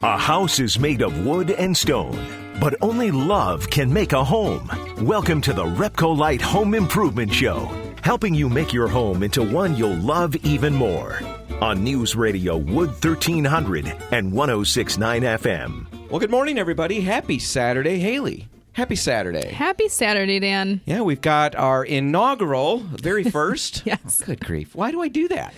[0.00, 4.70] A house is made of wood and stone, but only love can make a home.
[5.04, 7.68] Welcome to the Repcolite Home Improvement Show,
[8.04, 11.18] helping you make your home into one you'll love even more.
[11.60, 16.10] On News Radio Wood 1300 and 1069 FM.
[16.10, 17.00] Well, good morning, everybody.
[17.00, 18.46] Happy Saturday, Haley.
[18.78, 19.48] Happy Saturday.
[19.48, 20.80] Happy Saturday, Dan.
[20.84, 23.82] Yeah, we've got our inaugural, very first.
[23.84, 24.20] Yes.
[24.22, 24.72] Oh, good grief.
[24.76, 25.52] Why do I do that?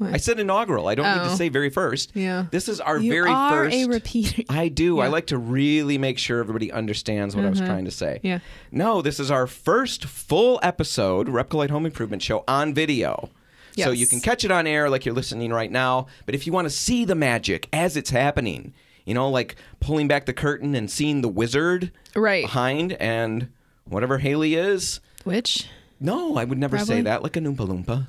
[0.00, 0.86] I said inaugural.
[0.86, 1.34] I don't need to Oh.
[1.34, 2.12] say very first.
[2.14, 2.46] Yeah.
[2.52, 3.74] This is our You very are first.
[3.74, 4.44] a repeater.
[4.48, 5.00] I do.
[5.00, 7.66] I like to really make sure everybody understands what I was mm-hmm.
[7.66, 8.20] trying to say.
[8.22, 8.38] Yeah.
[8.70, 13.30] No, this is our first full episode, Repcolite Home Improvement Show, on video.
[13.76, 16.06] So you can catch it on air like you're listening right now.
[16.24, 20.08] But if you want to see the magic as it's happening, you know, like pulling
[20.08, 22.44] back the curtain and seeing the wizard Right.
[22.44, 23.48] behind and
[23.84, 25.00] whatever Haley is.
[25.24, 25.66] Which
[25.98, 27.22] No, I would never say that.
[27.22, 28.08] Like a Oompa Loompa.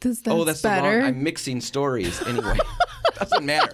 [0.00, 0.90] does that's, oh, that's better.
[0.90, 1.06] the wrong.
[1.06, 2.58] I'm mixing stories anyway.
[3.18, 3.72] Doesn't matter.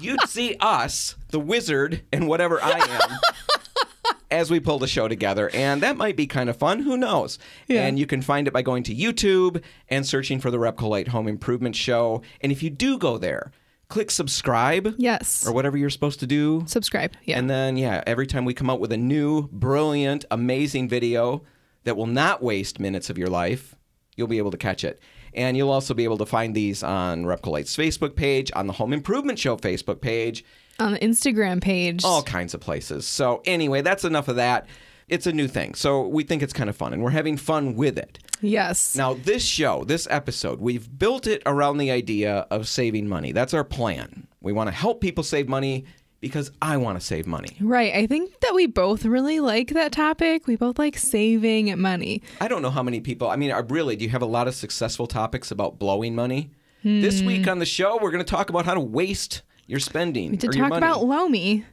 [0.00, 3.18] You'd see us, the wizard, and whatever I am.
[4.30, 6.82] As we pull the show together, and that might be kind of fun.
[6.82, 7.36] Who knows?
[7.66, 7.84] Yeah.
[7.84, 11.26] And you can find it by going to YouTube and searching for the Repcolite Home
[11.26, 12.22] Improvement Show.
[12.40, 13.50] And if you do go there,
[13.90, 15.46] click subscribe yes.
[15.46, 16.64] or whatever you're supposed to do.
[16.66, 17.12] Subscribe.
[17.24, 17.38] Yeah.
[17.38, 21.42] And then, yeah, every time we come out with a new, brilliant, amazing video
[21.84, 23.74] that will not waste minutes of your life,
[24.16, 25.00] you'll be able to catch it.
[25.34, 28.92] And you'll also be able to find these on Repcolite's Facebook page, on the Home
[28.92, 30.44] Improvement Show Facebook page,
[30.78, 32.04] On the Instagram page.
[32.04, 33.06] all kinds of places.
[33.06, 34.66] So, anyway, that's enough of that.
[35.10, 35.74] It's a new thing.
[35.74, 38.18] So, we think it's kind of fun, and we're having fun with it.
[38.40, 38.96] yes.
[38.96, 43.32] Now, this show, this episode, we've built it around the idea of saving money.
[43.32, 44.26] That's our plan.
[44.40, 45.84] We want to help people save money
[46.20, 47.56] because I want to save money.
[47.60, 47.94] Right.
[47.94, 50.46] I think that we both really like that topic.
[50.46, 52.22] We both like saving money.
[52.40, 53.28] I don't know how many people.
[53.28, 56.50] I mean, really, do you have a lot of successful topics about blowing money?
[56.82, 57.50] This week hmm.
[57.50, 60.52] on the show, we're going to talk about how to waste your spending To or
[60.52, 61.66] your talk about Lomi.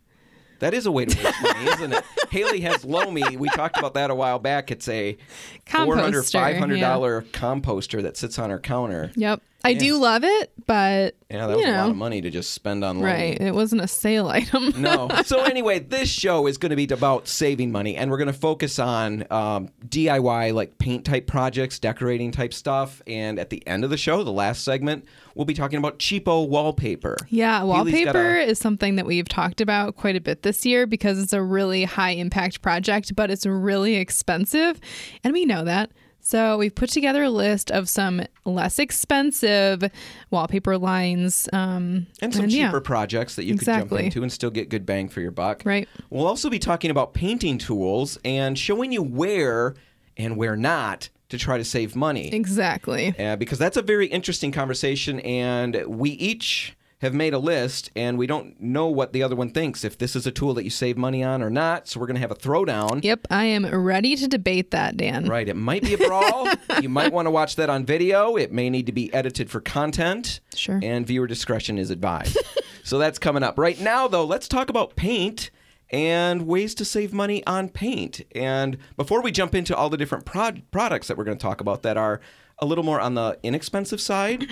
[0.59, 2.03] That is a way to waste money, isn't it?
[2.29, 3.37] Haley has Lomi.
[3.37, 4.71] We talked about that a while back.
[4.71, 5.17] It's a
[5.65, 9.11] four hundred, Composter, five hundred dollar composter that sits on her counter.
[9.15, 9.41] Yep.
[9.67, 12.51] I do love it, but Yeah, that was you a lot of money to just
[12.53, 13.05] spend on Lomi.
[13.11, 13.41] right.
[13.41, 14.73] It wasn't a sale item.
[14.81, 15.09] No.
[15.25, 18.33] So anyway, this show is going to be about saving money, and we're going to
[18.33, 23.01] focus on um, DIY, like paint type projects, decorating type stuff.
[23.07, 25.05] And at the end of the show, the last segment,
[25.35, 27.17] we'll be talking about cheapo wallpaper.
[27.29, 31.21] Yeah, wallpaper a- is something that we've talked about quite a bit this year because
[31.21, 34.79] it's a really high impact project, but it's really expensive.
[35.23, 35.91] And we know that.
[36.27, 39.81] So we've put together a list of some less expensive
[40.29, 41.47] wallpaper lines.
[41.53, 42.67] Um, and some yeah.
[42.67, 45.61] cheaper projects that you could jump into and still get good bang for your buck.
[45.63, 45.87] Right.
[46.09, 49.75] We'll also be talking about painting tools and showing you where
[50.17, 52.33] and where not to try to save money.
[52.33, 53.17] Exactly.
[53.17, 58.17] uh, because that's a very interesting conversation, and we each have made a list, and
[58.17, 60.69] we don't know what the other one thinks if this is a tool that you
[60.71, 61.87] save money on or not.
[61.87, 63.03] So we're going to have a throwdown.
[63.03, 65.27] Yep, I am ready to debate that, Dan.
[65.27, 66.47] Right, it might be a brawl.
[66.81, 68.35] you might want to watch that on video.
[68.35, 70.39] It may need to be edited for content.
[70.55, 70.79] Sure.
[70.81, 72.37] And viewer discretion is advised.
[72.83, 73.59] so that's coming up.
[73.59, 75.51] Right now, though, let's talk about paint
[75.91, 78.21] and ways to save money on paint.
[78.33, 81.61] And before we jump into all the different prod- products that we're going to talk
[81.61, 82.19] about that are
[82.57, 84.47] a little more on the inexpensive side,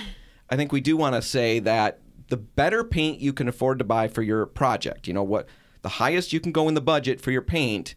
[0.50, 2.00] I think we do want to say that
[2.30, 5.48] the better paint you can afford to buy for your project, you know what,
[5.82, 7.96] the highest you can go in the budget for your paint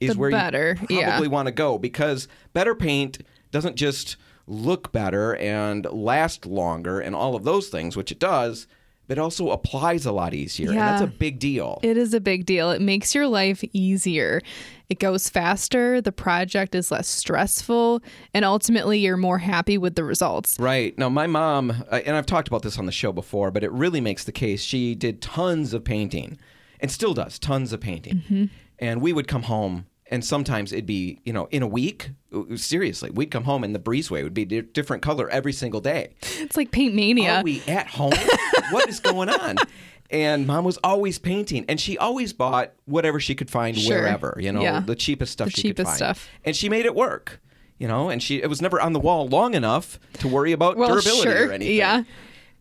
[0.00, 1.10] is The where better, you yeah.
[1.10, 4.16] probably want to go because better paint doesn't just
[4.46, 8.66] look better and last longer and all of those things, which it does,
[9.08, 10.70] but it also applies a lot easier.
[10.70, 11.80] And that's a big deal.
[11.82, 12.70] It is a big deal.
[12.70, 14.40] It makes your life easier.
[14.88, 18.02] It goes faster, the project is less stressful,
[18.32, 20.58] and ultimately you're more happy with the results.
[20.60, 20.96] Right.
[20.96, 23.72] Now, my mom, uh, and I've talked about this on the show before, but it
[23.72, 24.62] really makes the case.
[24.62, 26.38] She did tons of painting
[26.80, 28.16] and still does tons of painting.
[28.16, 28.44] Mm-hmm.
[28.78, 32.56] And we would come home, and sometimes it'd be, you know, in a week, uh,
[32.56, 36.14] seriously, we'd come home and the breezeway would be di- different color every single day.
[36.38, 37.38] It's like paint mania.
[37.38, 38.12] Are we at home?
[38.70, 39.56] what is going on?
[40.10, 44.00] And mom was always painting, and she always bought whatever she could find Sure.
[44.02, 44.80] wherever, you know, Yeah.
[44.80, 45.96] the cheapest stuff The she could cheapest find.
[45.96, 46.28] stuff.
[46.44, 47.40] And she made it work,
[47.78, 50.76] you know, and she it was never on the wall long enough to worry about
[50.76, 51.76] Well, durability sure, or anything.
[51.76, 52.02] yeah.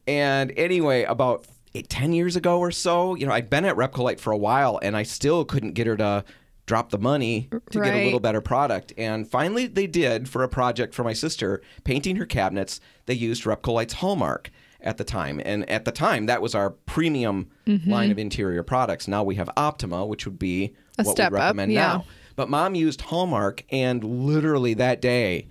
[0.08, 4.20] And anyway, about eight, 10 years ago or so, you know, I'd been at Repcolite
[4.20, 6.24] for a while, and I still couldn't get her to
[6.68, 8.92] drop the money to get a little better product.
[8.98, 12.80] And finally, they did for a project for my sister, painting her cabinets.
[13.06, 14.50] They used Repcolite's Hallmark
[14.86, 15.42] at the time.
[15.44, 17.92] And at the time, that was our premium Mm-hmm.
[17.92, 19.08] line of interior products.
[19.08, 21.82] Now we have Optima, which would be A what we up, recommend yeah.
[21.82, 22.06] now.
[22.36, 25.48] But mom used Hallmark, and literally that day,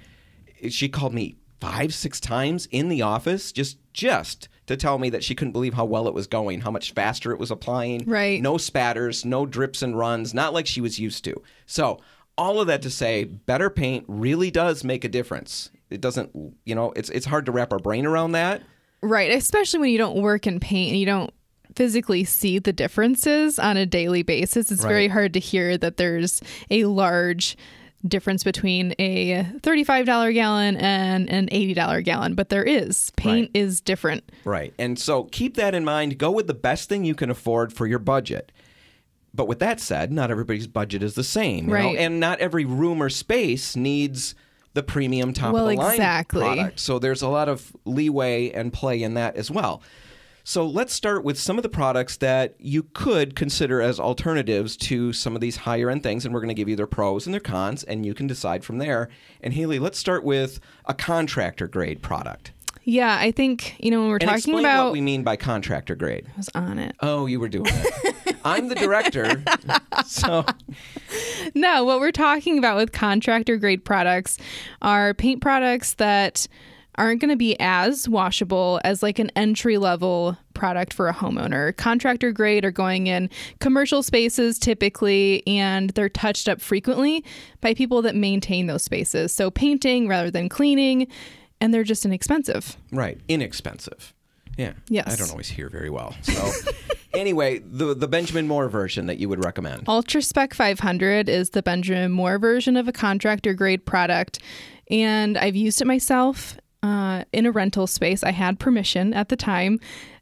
[0.69, 5.25] she called me five, six times in the office, just just to tell me that
[5.25, 8.05] she couldn't believe how well it was going, how much faster it was applying.
[8.07, 8.41] Right.
[8.41, 11.35] No spatters, no drips and runs, not like she was used to.
[11.67, 12.01] So,
[12.39, 15.71] all of that to say, better paint really does make a difference.
[15.91, 16.31] It doesn't,
[16.65, 18.63] you know, it's it's hard to wrap our brain around that.
[19.05, 21.33] Right, especially when you don't work in paint and you don't
[21.77, 24.71] physically see the differences on a daily basis.
[24.73, 26.41] It's very hard to hear that there's
[26.71, 27.57] a large
[28.07, 33.11] difference between a $35 gallon and an $80 gallon, but there is.
[33.17, 34.31] Paint is different.
[34.45, 34.75] Right.
[34.79, 36.19] And so keep that in mind.
[36.19, 38.53] Go with the best thing you can afford for your budget.
[39.33, 41.65] But with that said, not everybody's budget is the same.
[41.65, 41.75] You know?
[41.75, 41.97] Right.
[41.97, 44.35] And not every room or space needs
[44.75, 46.41] the premium top Well, of the line exactly.
[46.41, 46.81] product.
[46.81, 49.83] So there's a lot of leeway and play in that as well.
[50.47, 55.15] So let's start with some of the products that you could consider as alternatives to
[55.15, 56.27] some of these higher end things.
[56.27, 58.63] And we're going to give you their pros and their cons, and you can decide
[58.63, 59.09] from there.
[59.41, 62.53] And Haley, let's start with a contractor grade product.
[62.83, 65.95] Yeah, I think, you know, when we're And talking about what we mean by contractor
[65.95, 66.27] grade.
[66.35, 66.95] I was on it.
[67.01, 68.15] Oh, you were doing it.
[68.45, 69.43] I'm the director.
[70.07, 70.45] so,
[71.55, 74.39] No, what we're talking about with contractor grade products
[74.83, 76.47] are paint products that
[76.97, 81.77] aren't going to be as washable as like an entry level product for a homeowner.
[81.77, 83.29] Contractor grade are going in
[83.61, 87.25] commercial spaces typically and they're touched up frequently
[87.61, 89.35] by people that maintain those spaces.
[89.35, 91.09] So painting rather than cleaning
[91.61, 92.77] and they're just inexpensive.
[92.93, 94.15] right, inexpensive.
[94.57, 94.75] Yeah.
[94.89, 95.13] Yes.
[95.13, 96.15] I don't always hear very well.
[96.23, 96.53] So,
[97.17, 99.89] anyway, the the Benjamin Moore version that you would recommend.
[99.89, 104.39] Ultra Spec 500 is the Benjamin Moore version of a contractor grade product,
[104.91, 108.23] and I've used it myself uh, in a rental space.
[108.23, 109.81] I had permission at the time.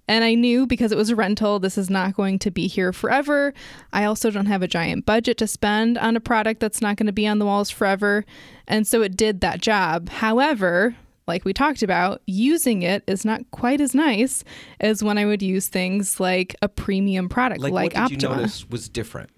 [0.09, 2.93] And I knew because it was a rental, this is not going to be here
[2.93, 3.55] forever.
[3.93, 7.06] I also don't have a giant budget to spend on a product that's not going
[7.06, 8.25] to be on the walls forever.
[8.67, 10.09] And so it did that job.
[10.09, 10.97] However,
[11.27, 14.45] like we talked about, using it is not quite as nice
[14.81, 18.29] as when I would use things like a premium product Like, like, what did you
[18.29, 18.37] Optima.
[18.43, 19.31] notice was different?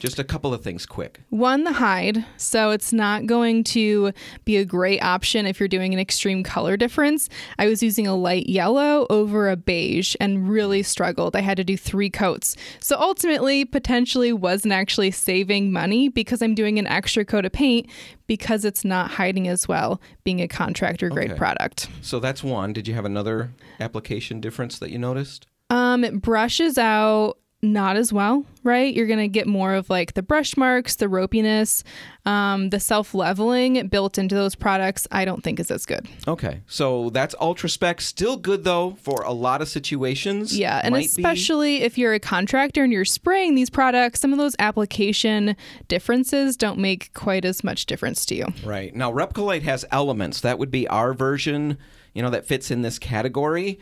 [0.00, 1.20] Just a couple of things quick.
[1.28, 2.24] One, the hide.
[2.38, 4.12] So it's not going to
[4.46, 7.28] be a great option if you're doing an extreme color difference.
[7.58, 11.36] I was using a light yellow over a beige and really struggled.
[11.36, 12.56] I had to do three coats.
[12.80, 17.86] So ultimately, potentially wasn't actually saving money because I'm doing an extra coat of paint
[18.26, 21.38] because it's not hiding as well, being a contractor grade Okay.
[21.38, 21.88] product.
[22.00, 22.72] So that's one.
[22.72, 25.46] Did you have another application difference that you noticed?
[25.68, 28.94] Um, it brushes out not as well, right?
[28.94, 31.82] You're gonna get more of like the brush marks, the ropiness,
[32.24, 35.06] um, the self leveling built into those products.
[35.10, 36.08] I don't think is as good.
[36.26, 36.62] Okay.
[36.66, 38.00] So that's ultra spec.
[38.00, 40.56] Still good though for a lot of situations.
[40.58, 44.32] Yeah, and Might be- especially if you're a contractor and you're spraying these products, some
[44.32, 45.54] of those application
[45.88, 48.46] differences don't make quite as much difference to you.
[48.64, 48.94] Right.
[48.94, 50.40] Now, Repcolite has elements.
[50.40, 51.76] That would be our version,
[52.14, 53.78] you know, that fits in this category.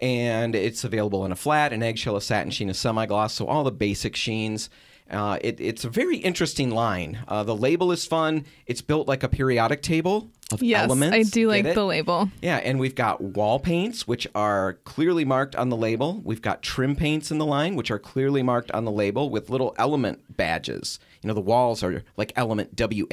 [0.00, 3.34] And it's available in a flat, an eggshell, a satin sheen, a semi gloss.
[3.34, 4.70] So, all the basic sheens.
[5.10, 7.20] Uh, it, it's a very interesting line.
[7.26, 8.44] Uh, the label is fun.
[8.66, 11.16] It's built like a periodic table of Yes, elements.
[11.16, 12.30] I do like the label.
[12.42, 16.20] Yeah, and we've got wall paints, which are clearly marked on the label.
[16.24, 19.48] We've got trim paints in the line, which are clearly marked on the label with
[19.48, 20.98] little element badges.
[21.22, 23.08] You know, the walls are like element WA,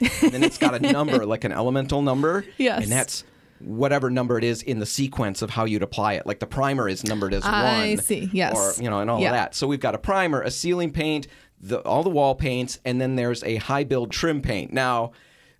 [0.00, 2.44] and then it's got a number, like an elemental number.
[2.56, 2.82] Yes.
[2.82, 3.24] And that's
[3.60, 6.26] whatever number it is in the sequence of how you'd apply it.
[6.26, 7.98] Like the primer is numbered as I one.
[7.98, 8.54] see, yes.
[8.78, 9.28] Or, you know, and all Yeah.
[9.28, 9.54] of that.
[9.54, 11.26] So we've got a primer, a ceiling paint,
[11.60, 14.72] the, all the wall paints, and then there's a high build trim paint.
[14.72, 15.12] Now,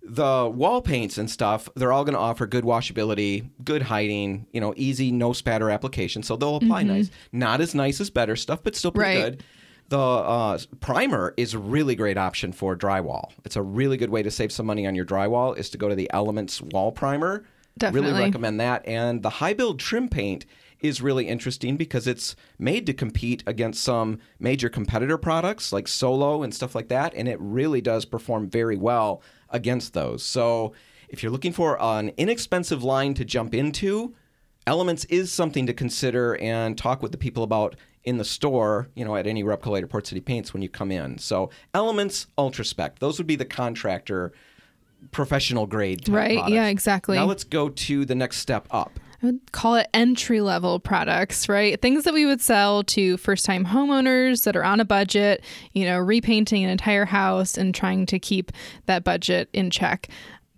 [0.09, 4.61] the wall paints and stuff, they're all going to offer good washability, good hiding, you
[4.61, 6.23] know, easy, no spatter application.
[6.23, 7.09] So they'll apply nice.
[7.33, 9.23] Not as nice as better stuff, but still pretty Mm-hmm.
[9.23, 9.31] Right.
[9.37, 9.43] good.
[9.89, 13.31] The uh, primer is a really great option for drywall.
[13.45, 15.87] It's a really good way to save some money on your drywall is to go
[15.87, 17.45] to the Elements wall primer.
[17.93, 18.87] Really recommend that.
[18.87, 20.45] And the high build trim paint
[20.79, 26.43] is really interesting because it's made to compete against some major competitor products like Solo
[26.43, 27.13] and stuff like that.
[27.15, 30.23] And it really does perform very well against those.
[30.23, 30.73] So
[31.09, 34.15] if you're looking for an inexpensive line to jump into,
[34.67, 39.05] Elements is something to consider and talk with the people about in the store, you
[39.05, 41.17] know, at any Repcolite or Port City Paints when you come in.
[41.17, 44.33] So Elements, Ultra Spec, those would be the contractor
[45.11, 46.53] professional grade Right, products.
[46.53, 47.17] yeah, exactly.
[47.17, 48.99] Now let's go to the next step up.
[49.23, 51.81] I would call it entry level products, right?
[51.81, 55.85] Things that we would sell to first time homeowners that are on a budget, you
[55.85, 58.51] know, repainting an entire house and trying to keep
[58.85, 60.07] that budget in check.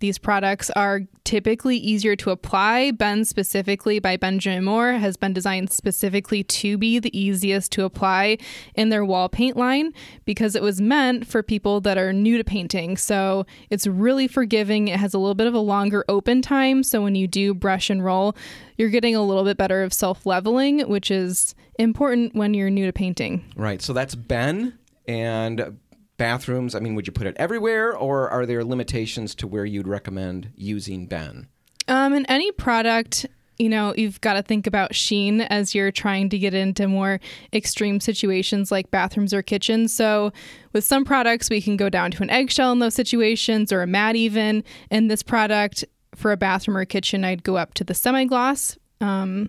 [0.00, 2.90] These products are typically easier to apply.
[2.90, 8.38] Ben, specifically by Benjamin Moore, has been designed specifically to be the easiest to apply
[8.74, 9.92] in their wall paint line
[10.24, 12.96] because it was meant for people that are new to painting.
[12.96, 14.88] So it's really forgiving.
[14.88, 16.82] It has a little bit of a longer open time.
[16.82, 18.34] So when you do brush and roll,
[18.76, 22.86] you're getting a little bit better of self leveling, which is important when you're new
[22.86, 23.44] to painting.
[23.54, 23.80] Right.
[23.80, 25.78] So that's Ben and
[26.20, 26.74] bathrooms.
[26.74, 30.52] I mean, would you put it everywhere, or are there limitations to where you'd recommend
[30.54, 31.48] using Ben?
[31.88, 33.24] Um, in any product,
[33.58, 37.20] you know, you've got to think about sheen as you're trying to get into more
[37.54, 39.94] extreme situations like bathrooms or kitchens.
[39.94, 40.30] So,
[40.74, 43.86] with some products, we can go down to an eggshell in those situations or a
[43.86, 44.62] matte even.
[44.90, 48.76] In this product, for a bathroom or kitchen, I'd go up to the semi gloss.
[49.00, 49.48] Um,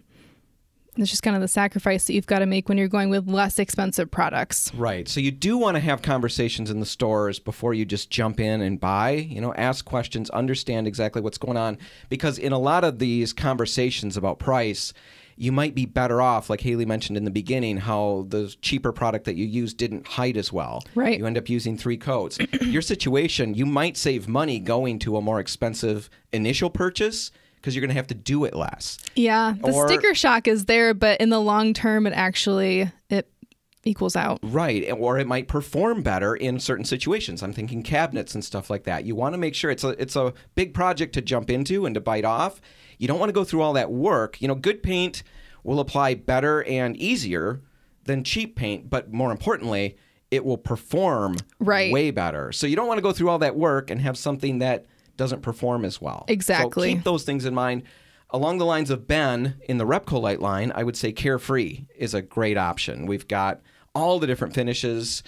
[1.02, 3.28] it's just kind of the sacrifice that you've got to make when you're going with
[3.28, 4.74] less expensive products.
[4.74, 5.08] Right.
[5.08, 8.62] So you do want to have conversations in the stores before you just jump in
[8.62, 9.12] and buy.
[9.12, 11.78] You know, ask questions, understand exactly what's going on.
[12.10, 14.94] Because in a lot of these conversations about price,
[15.36, 19.26] you might be better off, like Haley mentioned in the beginning, how the cheaper product
[19.26, 20.84] that you use didn't hide as well.
[20.94, 21.18] Right.
[21.18, 22.38] You end up using three coats.
[22.62, 27.32] Your situation, you might save money going to a more expensive initial purchase
[27.62, 28.98] because you're going to have to do it less.
[29.16, 33.28] Yeah, the Or- sticker shock is there, but in the long term, it actually it
[33.84, 34.40] equals out.
[34.44, 37.42] Right, or it might perform better in certain situations.
[37.44, 39.06] I'm thinking cabinets and stuff like that.
[39.06, 41.94] You want to make sure it's a it's a big project to jump into and
[41.96, 42.62] to bite off.
[42.98, 44.42] You don't want to go through all that work.
[44.42, 45.24] You know, good paint
[45.64, 47.62] will apply better and easier
[48.06, 49.96] than cheap paint, but more importantly,
[50.32, 51.92] it will perform Right.
[51.94, 52.52] way better.
[52.52, 54.86] So you don't want to go through all that work and have something that
[55.22, 56.26] doesn't perform as well.
[56.28, 56.90] Exactly.
[56.90, 57.84] So keep those things in mind.
[58.32, 62.24] Along the lines of Ben in the Repcolite line, I would say Carefree is a
[62.24, 63.06] great option.
[63.06, 63.62] We've got
[63.94, 65.22] all the different finishes.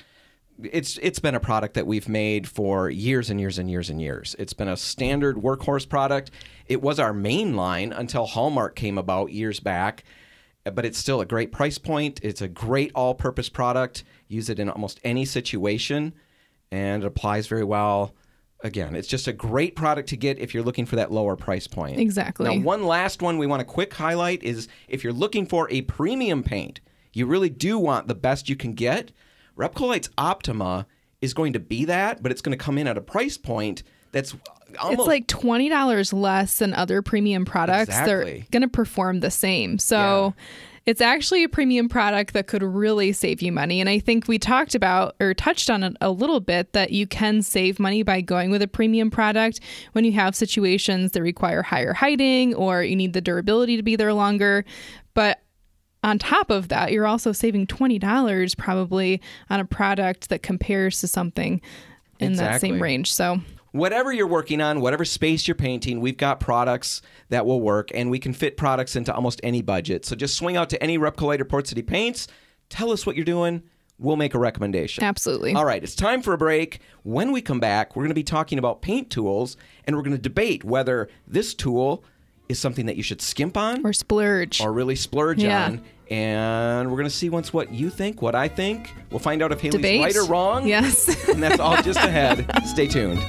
[0.63, 4.01] It's it's been a product that we've made for years and years and years and
[4.01, 4.35] years.
[4.39, 6.31] It's been a standard workhorse product.
[6.65, 10.03] It was our main line until Hallmark came about years back,
[10.63, 12.19] but it's still a great price point.
[12.23, 14.05] It's a great all-purpose product.
[14.27, 16.13] Use it in almost any situation,
[16.71, 18.15] and it applies very well.
[18.63, 21.67] Again, it's just a great product to get if you're looking for that lower price
[21.67, 21.99] point.
[21.99, 22.57] Exactly.
[22.57, 25.81] Now, one last one we want to quick highlight is if you're looking for a
[25.81, 26.79] premium paint,
[27.11, 29.11] you really do want the best you can get.
[29.57, 30.87] Repcolite's Optima
[31.21, 33.83] is going to be that, but it's going to come in at a price point
[34.13, 34.33] that's
[34.79, 37.99] almost it's like twenty dollars less than other premium products.
[37.99, 39.77] They're going to perform the same.
[39.77, 40.33] So.
[40.85, 43.79] It's actually a premium product that could really save you money.
[43.79, 47.07] And I think we talked about or touched on it a little bit that you
[47.07, 49.61] can save money by going with a premium product
[49.93, 53.95] when you have situations that require higher hiding or you need the durability to be
[53.95, 54.65] there longer.
[55.13, 55.39] But
[56.03, 61.07] on top of that, you're also saving $20 probably on a product that compares to
[61.07, 61.61] something
[62.19, 63.13] in that same range.
[63.13, 63.39] So
[63.73, 68.09] whatever you're working on, whatever space you're painting, we've got products that will work, and
[68.09, 70.05] we can fit products into almost any budget.
[70.05, 72.27] So just swing out to any Repcolite or Port City Paints,
[72.69, 73.61] tell us what you're doing.
[73.99, 75.03] We'll make a recommendation.
[75.03, 75.53] Absolutely.
[75.53, 76.79] All right, it's time for a break.
[77.03, 80.15] When we come back, we're going to be talking about paint tools, and we're going
[80.15, 82.03] to debate whether this tool
[82.49, 84.59] is something that you should skimp on or splurge.
[84.61, 85.65] or really splurge Yeah.
[85.65, 85.81] on.
[86.09, 88.91] And we're going to see once what you think, what I think.
[89.09, 90.01] We'll find out if Haley's Debate.
[90.01, 90.67] right or wrong.
[90.67, 91.27] Yes.
[91.29, 92.45] And that's all just ahead.
[92.67, 93.19] Stay tuned.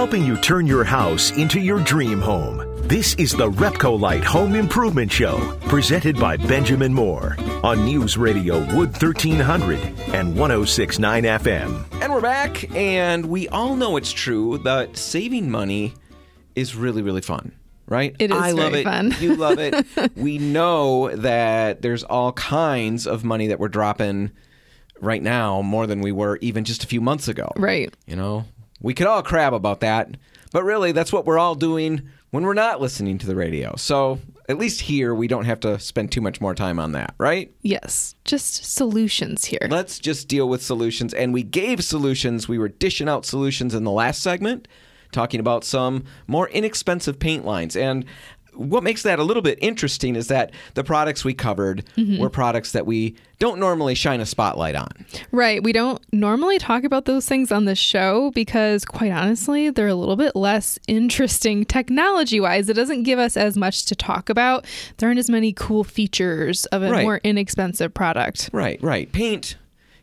[0.00, 2.62] Helping you turn your house into your dream home.
[2.88, 8.92] This is the Repcolite Home Improvement Show, presented by Benjamin Moore on News Radio Wood
[8.92, 9.78] 1300
[10.14, 11.84] and 1069 FM.
[12.00, 15.92] And we're back, and we all know it's true that saving money
[16.54, 17.52] is really, really fun,
[17.86, 18.16] right?
[18.18, 18.84] It is I love very it.
[18.84, 19.14] fun.
[19.20, 19.84] you love it.
[20.16, 24.30] we know that there's all kinds of money that we're dropping
[24.98, 27.52] right now, more than we were even just a few months ago.
[27.56, 27.94] right.
[28.06, 28.46] You know,
[28.80, 30.16] we could all crab about that,
[30.52, 33.74] but really, that's what we're all doing when we're not listening to the radio.
[33.76, 34.18] So
[34.48, 37.52] at least here, we don't have to spend too much more time on that, right?
[37.62, 38.16] Yes.
[38.24, 39.66] Just solutions here.
[39.68, 41.14] Let's just deal with solutions.
[41.14, 42.48] And we gave solutions.
[42.48, 44.66] We were dishing out solutions in the last segment,
[45.12, 47.76] talking about some more inexpensive paint lines.
[47.76, 48.04] And
[48.54, 52.20] what makes that a little bit interesting is that the products we covered mm-hmm.
[52.20, 54.88] were products that we don't normally shine a spotlight on.
[55.32, 55.62] Right.
[55.62, 59.94] We don't normally talk about those things on the show because, quite honestly, they're a
[59.94, 62.68] little bit less interesting technology wise.
[62.68, 64.66] It doesn't give us as much to talk about.
[64.98, 67.02] There aren't as many cool features of a Right.
[67.02, 68.50] more inexpensive product.
[68.52, 69.10] Right, right.
[69.10, 69.56] Paint,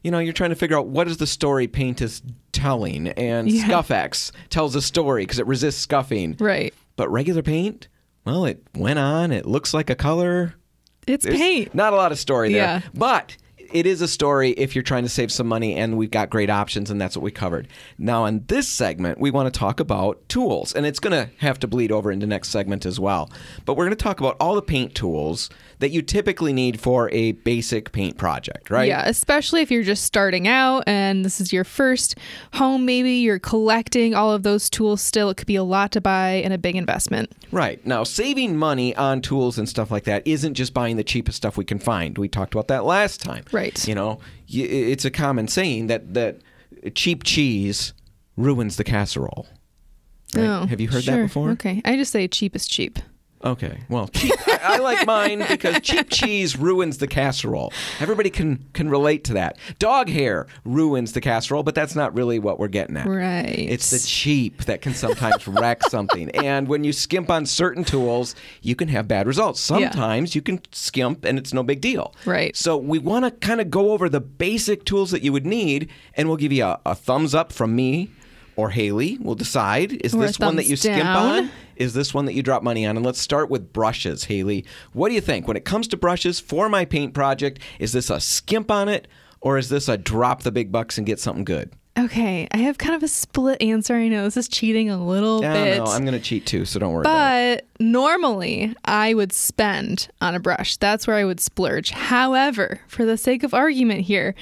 [0.04, 2.22] you know, you're trying to figure out what is the story paint is
[2.54, 3.10] telling.
[3.10, 3.66] And Yeah.
[3.66, 6.36] ScuffX tells a story because it resists scuffing.
[6.40, 6.74] Right.
[6.96, 7.88] But regular paint,
[8.28, 9.32] well, it went on.
[9.32, 10.54] It looks like a color.
[11.08, 11.74] It's There's paint.
[11.74, 12.62] Not a lot of story there.
[12.62, 12.82] Yeah.
[12.94, 13.38] But
[13.72, 16.50] it is a story if you're trying to save some money, and we've got great
[16.50, 17.68] options, and that's what we covered.
[17.98, 21.60] Now, in this segment, we want to talk about tools, and it's going to have
[21.60, 23.32] to bleed over into next segment as well.
[23.66, 27.10] But we're going to talk about all the paint tools that you typically need for
[27.12, 28.88] a basic paint project, right?
[28.88, 32.16] Yeah, especially if you're just starting out and this is your first
[32.54, 35.30] home, maybe you're collecting all of those tools still.
[35.30, 37.32] It could be a lot to buy and a big investment.
[37.52, 37.86] Right.
[37.86, 41.58] Now, saving money on tools and stuff like that isn't just buying the cheapest stuff
[41.58, 42.18] we can find.
[42.18, 43.44] We talked about that last time.
[43.52, 43.88] Right.
[43.88, 46.40] You know, it's a common saying that, that
[46.96, 47.94] cheap cheese
[48.36, 49.48] ruins the casserole.
[50.36, 50.46] Right?
[50.46, 51.18] Oh, Have you heard sure.
[51.18, 51.52] that before?
[51.52, 51.82] Okay.
[51.86, 53.00] I just say cheap is cheap.
[53.44, 53.82] Okay.
[53.88, 57.72] Well, cheap, I, I like mine because cheap cheese ruins the casserole.
[58.00, 59.58] Everybody can can relate to that.
[59.78, 63.08] Dog hair ruins the casserole, but that's not really what we're getting at.
[63.08, 63.68] Right.
[63.70, 66.32] It's the cheap that can sometimes wreck something.
[66.32, 69.70] And when you skimp on certain tools, you can have bad results.
[69.70, 69.92] Yeah.
[69.92, 72.16] Sometimes you can skimp and it's no big deal.
[72.26, 72.56] Right.
[72.56, 75.90] So we want to kind of go over the basic tools that you would need,
[76.16, 78.10] and we'll give you a, a thumbs up from me
[78.58, 79.18] or Haley.
[79.22, 81.44] We'll decide is Or this one that you skimp down.
[81.46, 81.52] on?
[81.78, 82.98] Is this one that you drop money on?
[82.98, 84.66] And let's start with brushes, Haley.
[84.94, 85.48] What do you think?
[85.48, 89.08] When it comes to brushes for my paint project, is this a skimp on it
[89.40, 91.72] or is this a drop the big bucks and get something good?
[92.00, 92.48] Okay.
[92.52, 93.96] I have kind of a split answer.
[93.96, 95.78] I know this is cheating a little I bit.
[95.78, 95.86] know.
[95.86, 97.68] I'm going to cheat too, so don't worry about it.
[97.78, 100.78] But normally I would spend on a brush.
[100.78, 101.90] That's where I would splurge.
[101.92, 104.36] However, for the sake of argument here,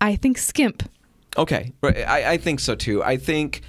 [0.00, 0.88] I think skimp.
[1.38, 3.02] Okay, I, I think so too.
[3.02, 3.62] I think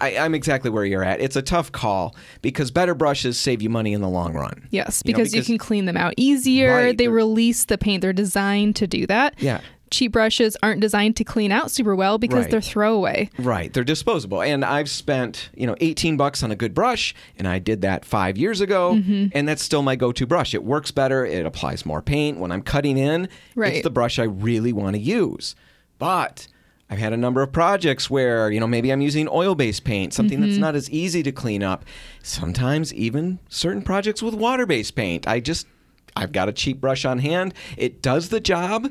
[0.00, 1.20] I, I'm exactly where you're at.
[1.20, 4.66] It's a tough call because better brushes save you money in the long run.
[4.70, 6.74] Yes, You know, because you, can clean them out easier.
[6.74, 8.02] Right, they release the paint.
[8.02, 9.34] They're designed to do that.
[9.38, 9.60] Yeah.
[9.90, 12.50] Cheap brushes aren't designed to clean out super well because Right.
[12.50, 13.30] they're throwaway.
[13.38, 17.48] Right, they're disposable, and I've spent you know 18 bucks on a good brush, and
[17.48, 19.28] I did that five years ago, Mm-hmm.
[19.32, 20.52] and that's still my go-to brush.
[20.52, 23.30] It works better, it applies more paint when I'm cutting in.
[23.54, 23.76] Right.
[23.76, 25.54] It's the brush I really want to use,
[25.98, 26.48] but.
[26.90, 30.14] I've had a number of projects where, you know, maybe I'm using oil based paint,
[30.14, 30.48] something Mm-hmm.
[30.48, 31.84] that's not as easy to clean up.
[32.22, 35.28] Sometimes even certain projects with water based paint.
[35.28, 35.66] I just,
[36.16, 37.52] I've got a cheap brush on hand.
[37.76, 38.90] It does the job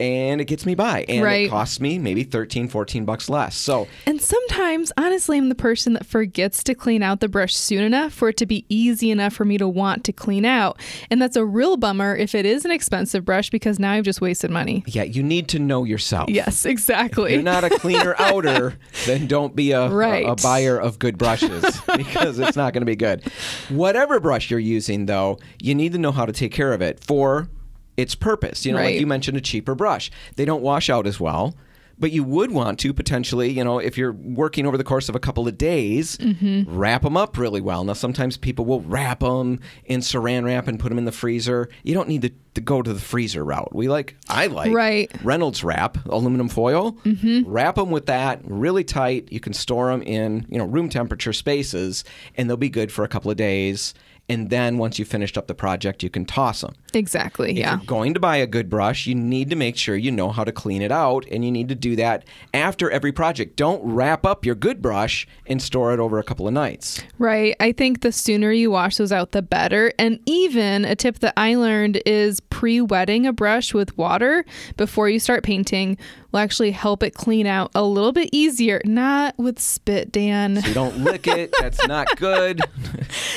[0.00, 1.04] and it gets me by.
[1.08, 1.46] And Right.
[1.46, 3.54] it costs me maybe 13, 14 bucks less.
[3.56, 7.82] So And sometimes, honestly, I'm the person that forgets to clean out the brush soon
[7.82, 10.80] enough for it to be easy enough for me to want to clean out.
[11.10, 14.20] And that's a real bummer if it is an expensive brush because now I've just
[14.20, 14.82] wasted money.
[14.86, 16.28] Yeah, you need to know yourself.
[16.28, 17.30] Yes, exactly.
[17.32, 18.74] If you're not a cleaner outer,
[19.06, 21.64] then don't be a, a- a, buyer of good brushes
[21.96, 23.22] because it's not going to be good.
[23.68, 26.98] Whatever brush you're using, though, you need to know how to take care of it
[27.02, 27.48] for
[27.96, 28.64] its purpose.
[28.66, 30.10] You know, like you mentioned, a cheaper brush.
[30.36, 31.54] They don't wash out as well.
[31.96, 35.14] But you would want to potentially, you know, if you're working over the course of
[35.14, 36.76] a couple of days, Mm-hmm.
[36.76, 37.84] wrap them up really well.
[37.84, 41.68] Now, sometimes people will wrap them in saran wrap and put them in the freezer.
[41.84, 43.72] You don't need to, to go to the freezer route.
[43.72, 45.08] We like, I like Right.
[45.22, 46.94] Reynolds wrap, aluminum foil.
[47.04, 47.48] Mm-hmm.
[47.48, 49.28] Wrap them with that really tight.
[49.30, 52.02] You can store them in you know room temperature spaces,
[52.36, 53.94] and they'll be good for a couple of days.
[54.28, 56.74] And then once you've finished up the project, you can toss them.
[56.94, 57.50] Exactly.
[57.52, 57.76] If Yeah.
[57.76, 60.44] you're going to buy a good brush, you need to make sure you know how
[60.44, 63.56] to clean it out, and you need to do that after every project.
[63.56, 67.02] Don't wrap up your good brush and store it over a couple of nights.
[67.18, 67.54] Right.
[67.60, 69.92] I think the sooner you wash those out, the better.
[69.98, 74.44] And even a tip that I learned is pre wetting a brush with water
[74.76, 75.96] before you start painting
[76.32, 78.80] will actually help it clean out a little bit easier.
[78.84, 80.56] Not with spit, Dan.
[80.64, 81.54] You don't lick it.
[81.60, 82.60] That's not good.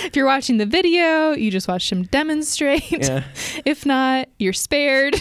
[0.04, 2.90] If you're watching the video, you just watched him demonstrate.
[2.92, 3.24] Yeah.
[3.66, 5.16] If not, you're spared.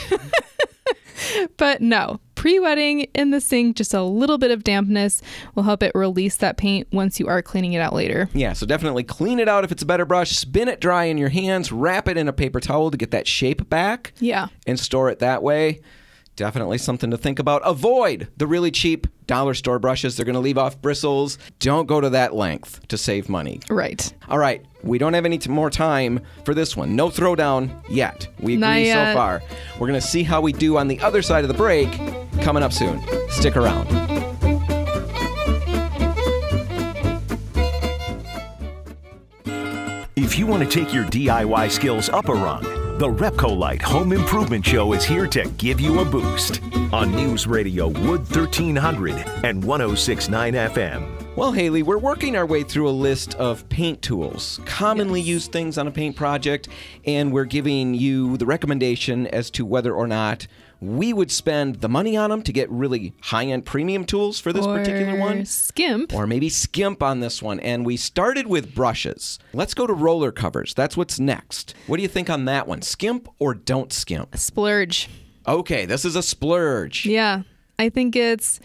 [1.56, 5.22] but no, pre wetting in the sink, just a little bit of dampness
[5.54, 8.28] will help it release that paint once you are cleaning it out later.
[8.32, 10.30] Yeah, so definitely clean it out if it's a better brush.
[10.30, 11.72] Spin it dry in your hands.
[11.72, 14.12] Wrap it in a paper towel to get that shape back.
[14.18, 14.48] Yeah.
[14.66, 15.80] And store it that way.
[16.36, 17.62] Definitely something to think about.
[17.64, 20.16] Avoid the really cheap dollar store brushes.
[20.16, 21.38] They're going to leave off bristles.
[21.60, 23.60] Don't go to that length to save money.
[23.70, 24.12] Right.
[24.28, 26.94] All right, we don't have any t- more time for this one.
[26.94, 28.28] No throwdown yet.
[28.38, 29.42] We agree Not so far.
[29.80, 31.90] We're going to see how we do on the other side of the break
[32.42, 33.02] coming up soon.
[33.30, 33.86] Stick around.
[40.16, 42.64] If you want to take your DIY skills up a rung,
[42.98, 46.62] the Repcolite Home Improvement Show is here to give you a boost
[46.94, 49.12] on News Radio Wood 1300
[49.44, 51.36] and 1069 FM.
[51.36, 55.76] Well, Haley, we're working our way through a list of paint tools, commonly used things
[55.76, 56.68] on a paint project,
[57.04, 60.46] and we're giving you the recommendation as to whether or not
[60.80, 64.52] we would spend the money on them to get really high end premium tools for
[64.52, 65.44] this particular Or one.
[65.46, 66.14] Skimp.
[66.14, 67.60] Or maybe skimp on this one.
[67.60, 69.38] And we started with brushes.
[69.52, 70.74] Let's go to roller covers.
[70.74, 71.74] That's what's next.
[71.86, 72.82] What do you think on that one?
[72.82, 74.36] Skimp or don't skimp?
[74.36, 75.08] Splurge.
[75.48, 77.06] Okay, this is a splurge.
[77.06, 77.42] Yeah.
[77.78, 78.58] I think it's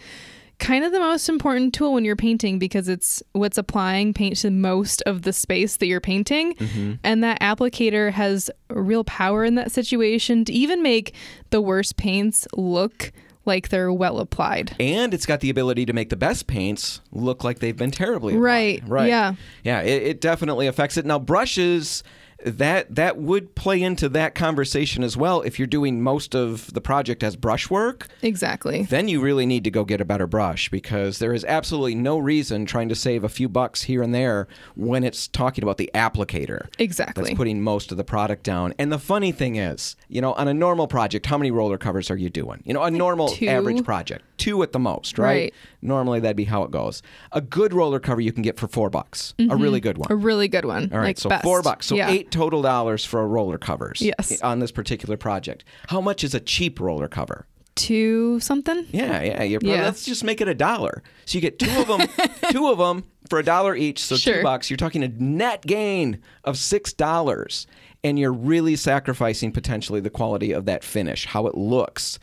[0.62, 4.50] kind of the most important tool when you're painting because it's what's applying paint to
[4.50, 6.54] most of the space that you're painting.
[6.54, 6.92] Mm-hmm.
[7.02, 11.14] And that applicator has real power in that situation to even make
[11.50, 13.12] the worst paints look
[13.44, 14.76] like they're well applied.
[14.78, 18.34] And it's got the ability to make the best paints look like they've been terribly
[18.34, 18.42] applied.
[18.44, 19.08] Right, Right.
[19.08, 19.34] yeah.
[19.64, 19.80] Yeah.
[19.80, 21.04] It, it definitely affects it.
[21.04, 22.04] Now, brushes.
[22.44, 25.42] That that would play into that conversation as well.
[25.42, 28.82] If you're doing most of the project as brushwork, Exactly.
[28.82, 32.18] then you really need to go get a better brush because there is absolutely no
[32.18, 35.90] reason trying to save a few bucks here and there when it's talking about the
[35.94, 36.66] applicator.
[36.78, 37.24] Exactly.
[37.24, 38.74] That's putting most of the product down.
[38.78, 42.10] And the funny thing is, you know, on a normal project, how many roller covers
[42.10, 42.62] are you doing?
[42.64, 45.26] You know, a normal average project, two at the most, right?
[45.26, 45.54] Right.
[45.80, 47.02] Normally that'd be how it goes.
[47.30, 49.62] A good roller cover you can get for four bucks, a mm-hmm.
[49.62, 50.10] really good one.
[50.10, 50.90] a really good one.
[50.92, 51.44] All right, like so best.
[51.44, 51.86] four bucks.
[51.86, 52.10] So yeah.
[52.10, 54.00] eight total dollars for a roller covers.
[54.00, 54.40] Yes.
[54.42, 55.64] On this particular project.
[55.88, 57.46] How much is a cheap roller cover?
[57.74, 58.86] Two something.
[58.90, 59.42] Yeah, yeah.
[59.44, 59.84] You're probably, Yeah.
[59.84, 61.02] Let's just make it a dollar.
[61.24, 62.08] So you get two of them,
[62.50, 64.00] two of them for a dollar each.
[64.00, 64.68] So two bucks.
[64.70, 67.66] You're talking a net gain of six dollars,
[68.02, 72.18] and you're really sacrificing potentially the quality of that finish, how it looks,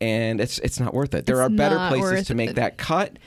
[0.00, 1.26] and it's it's not worth it.
[1.26, 2.56] There It's are better places to make it.
[2.56, 3.18] that cut.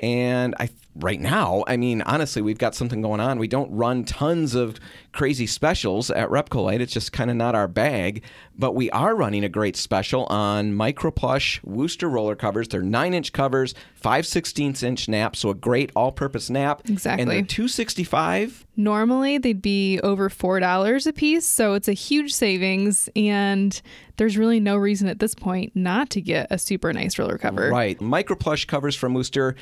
[0.00, 3.38] And I right now, I mean, honestly, we've got something going on.
[3.38, 4.78] We don't run tons of
[5.12, 6.80] crazy specials at Repcolite.
[6.80, 8.22] It's just kind of not our bag.
[8.56, 12.68] But we are running a great special on micro plush Wooster roller covers.
[12.68, 16.82] They're nine inch covers, five sixteenths inch nap, so a great all purpose nap.
[16.88, 17.22] Exactly.
[17.22, 18.64] And they're two sixty five.
[18.76, 23.80] Normally they'd be over four dollars a piece, so it's a huge savings, and
[24.16, 27.70] there's really no reason at this point not to get a super nice roller cover.
[27.70, 28.00] Right.
[28.00, 29.56] Micro plush covers from Wooster.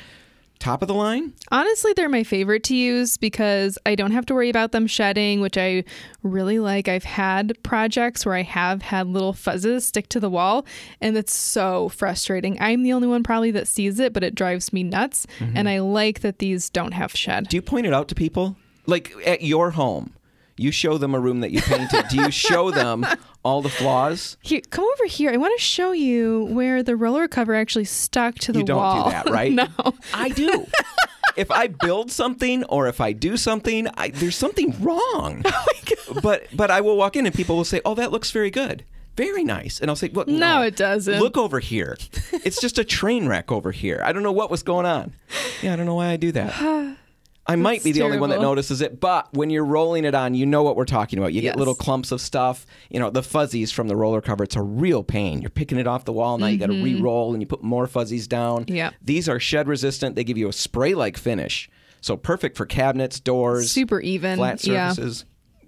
[0.63, 1.33] Top of the line?
[1.51, 5.41] Honestly, they're my favorite to use because I don't have to worry about them shedding,
[5.41, 5.83] which I
[6.21, 6.87] really like.
[6.87, 10.65] I've had projects where I have had little fuzzes stick to the wall,
[11.01, 12.57] and it's so frustrating.
[12.61, 15.27] I'm the only one probably that sees it, but it drives me nuts.
[15.39, 15.57] Mm-hmm.
[15.57, 17.49] And I like that these don't have shed.
[17.49, 18.55] Do you point it out to people?
[18.85, 20.13] Like at your home,
[20.57, 22.05] you show them a room that you painted.
[22.09, 23.05] Do you show them
[23.43, 24.37] all the flaws?
[24.41, 25.31] Here, come over here.
[25.31, 28.97] I want to show you where the roller cover actually stuck to the wall.
[28.97, 29.51] You don't do that, right?
[29.51, 29.67] no.
[30.13, 30.67] I do.
[31.35, 35.43] if I build something or if I do something, I, there's something wrong.
[36.05, 38.49] Oh But but I will walk in and people will say, "Oh, that looks very
[38.49, 38.83] good."
[39.15, 39.79] Very nice.
[39.79, 41.97] And I'll say, "Look, No, it doesn't." Look over here.
[42.43, 44.01] It's just a train wreck over here.
[44.03, 45.13] I don't know what was going on.
[45.61, 46.97] Yeah, I don't know why I do that.
[47.45, 50.15] I might That's be the only one that notices it, but when you're rolling it
[50.15, 51.33] on, you know what we're talking about.
[51.33, 52.65] You get little clumps of stuff.
[52.89, 55.41] You know, the fuzzies from the roller cover, it's a real pain.
[55.41, 57.61] You're picking it off the wall, now you got to re roll and you put
[57.61, 58.65] more fuzzies down.
[58.65, 58.95] Mm-hmm.
[59.01, 60.15] These are shed resistant.
[60.15, 61.69] They give you a spray like finish.
[61.99, 64.37] So perfect for cabinets, doors, Super even.
[64.37, 64.91] flat Yeah.
[64.91, 65.25] surfaces.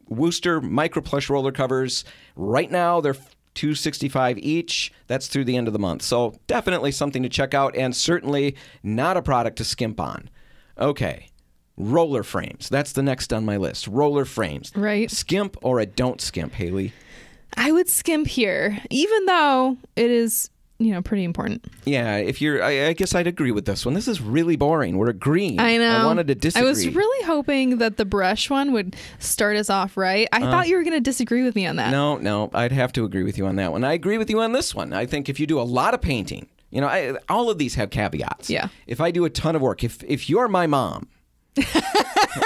[0.08, 2.06] Wooster micro plush roller covers.
[2.38, 3.16] Right now they're
[3.56, 4.94] 265 each.
[5.08, 6.04] That's through the end of the month.
[6.04, 10.30] So definitely something to check out and certainly not a product to skimp on.
[10.78, 11.30] Okay.
[11.78, 12.70] Roller frames.
[12.70, 13.88] That's the next on my list.
[13.88, 14.72] Roller frames.
[14.76, 15.12] Right.
[15.12, 16.94] Skimp or a don't skimp, Haley.
[17.58, 21.64] I would skimp here, even though it is, you know, pretty important.
[21.86, 23.94] Yeah, if you're, I, I guess I'd agree with this one.
[23.94, 24.98] This is really boring.
[24.98, 25.60] We're agreeing.
[25.60, 26.02] I know.
[26.02, 26.68] I wanted to disagree.
[26.68, 30.28] I was really hoping that the brush one would start us off right.
[30.34, 30.38] Uh.
[30.38, 31.92] I thought you were going to disagree with me on that.
[31.92, 33.84] No, no, I'd have to agree with you on that one.
[33.84, 34.92] I agree with you on this one.
[34.92, 37.76] I think if you do a lot of painting, you know, I, all of these
[37.76, 38.50] have caveats.
[38.50, 38.68] Yeah.
[38.86, 41.08] If I do a ton of work, if if you're my mom,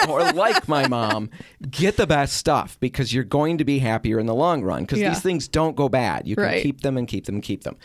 [0.07, 1.29] or like my mom,
[1.69, 4.99] get the best stuff because you're going to be happier in the long run because
[4.99, 5.09] Yeah.
[5.09, 6.27] these things don't go bad.
[6.27, 6.63] You can Right.
[6.63, 7.75] keep them and keep them and keep them.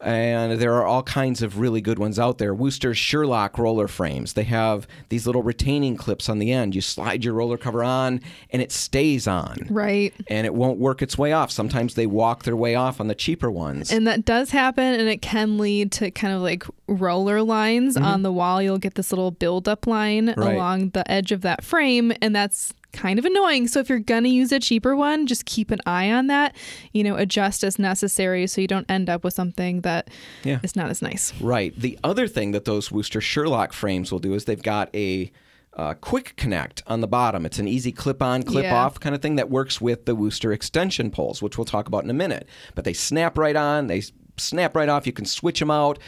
[0.00, 2.52] And there are all kinds of really good ones out there.
[2.54, 4.34] Wooster Sherlock roller frames.
[4.34, 6.74] They have these little retaining clips on the end.
[6.74, 10.12] You slide your roller cover on and it stays on Right.
[10.28, 11.50] and it won't work its way off.
[11.50, 13.90] Sometimes they walk their way off on the cheaper ones.
[13.90, 18.22] And that does happen, and it can lead to kind of like roller lines on
[18.22, 18.60] the wall.
[18.62, 20.40] You'll get this little buildup line Mm-hmm.
[20.40, 20.54] Right.
[20.54, 23.68] along the edge of that frame, and that's kind of annoying.
[23.68, 26.56] So if you're gonna use a cheaper one, just keep an eye on that.
[26.92, 30.58] You know, adjust as necessary so you don't end up with something that is Yeah.
[30.62, 31.32] is not as nice.
[31.40, 31.78] right.
[31.78, 35.30] The other thing that those Wooster Sherlock frames will do is they've got a
[35.76, 37.44] uh, quick connect on the bottom.
[37.44, 38.74] It's an easy clip on, clip Yeah.
[38.82, 42.02] off kind of thing that works with the Wooster extension poles, which we'll talk about
[42.02, 42.48] in a minute.
[42.74, 44.02] But they snap right on, they
[44.38, 45.06] snap right off.
[45.06, 45.98] You can switch them out.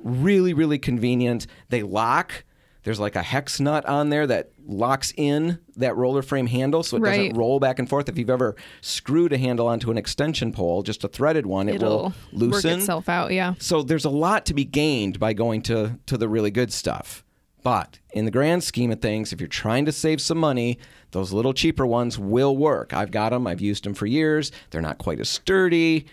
[0.00, 1.46] Really, really convenient.
[1.70, 2.44] They lock.
[2.84, 6.96] There's like a hex nut on there that locks in that roller frame handle so
[6.96, 7.16] it Right.
[7.18, 8.08] doesn't roll back and forth.
[8.08, 11.76] If you've ever screwed a handle onto an extension pole, just a threaded one, it
[11.76, 12.78] It'll will loosen.
[12.80, 13.32] itself out.
[13.32, 13.54] Yeah.
[13.58, 17.22] So there's a lot to be gained by going to to the really good stuff.
[17.62, 20.78] But in the grand scheme of things, if you're trying to save some money,
[21.10, 22.94] those little cheaper ones will work.
[22.94, 23.44] I've got them.
[23.46, 24.52] I've used them for years.
[24.70, 26.06] They're not quite as sturdy.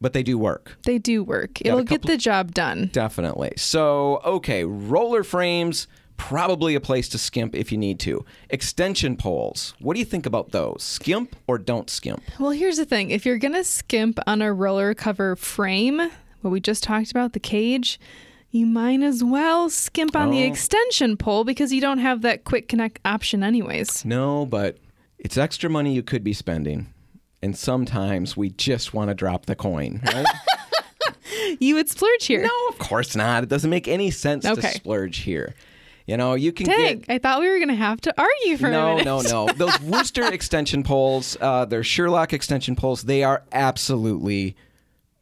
[0.00, 0.76] but they do work.
[0.84, 1.62] They do work.
[1.64, 2.90] It'll get the job done.
[2.92, 3.52] Definitely.
[3.56, 8.24] So, okay, roller frames, probably a place to skimp if you need to.
[8.50, 10.82] Extension poles, what do you think about those?
[10.82, 12.22] Skimp or don't skimp?
[12.38, 15.98] Well, here's the thing if you're going to skimp on a roller cover frame,
[16.40, 17.98] what we just talked about, the cage,
[18.50, 20.46] you might as well skimp on the Oh.
[20.46, 24.04] extension pole because you don't have that quick connect option, anyways.
[24.04, 24.78] No, but
[25.18, 26.86] it's extra money you could be spending.
[27.42, 30.26] And sometimes we just want to drop the coin, right?
[31.60, 32.42] You would splurge here.
[32.42, 33.42] no, of course not.
[33.42, 34.60] It doesn't make any sense Okay.
[34.60, 35.54] to splurge here.
[36.06, 38.58] You know, you can Dang, get I thought we were going to have to argue
[38.58, 39.04] for a no, minute.
[39.06, 39.48] no, no.
[39.56, 43.02] Those Wooster extension poles, uh, they're Sherlock extension poles.
[43.02, 44.54] They are absolutely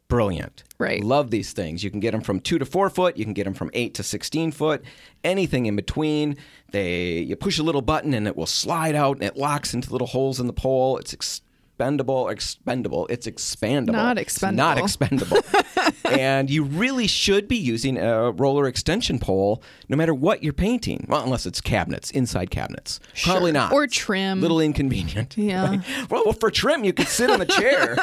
[0.09, 0.63] brilliant.
[0.77, 1.01] Right.
[1.01, 1.83] Love these things.
[1.83, 3.15] You can get them from two to four foot.
[3.15, 4.83] You can get them from eight to sixteen foot.
[5.23, 6.35] Anything in between.
[6.71, 9.91] They you push a little button and it will slide out and it locks into
[9.91, 10.97] little holes in the pole.
[10.97, 11.41] It's
[11.77, 13.07] expendable, expendable.
[13.09, 13.93] It's expandable.
[13.93, 15.37] Not It's not expendable.
[15.37, 15.83] expendable.
[16.19, 21.05] and you really should be using a roller extension pole no matter what you're painting.
[21.09, 22.99] Well, unless it's cabinets, inside cabinets.
[23.23, 23.71] Probably not.
[23.71, 24.39] Or trim.
[24.41, 25.35] Little inconvenient.
[25.43, 25.67] Yeah.
[25.67, 25.81] right?
[26.09, 27.97] Well, well, for trim, you could sit on the chair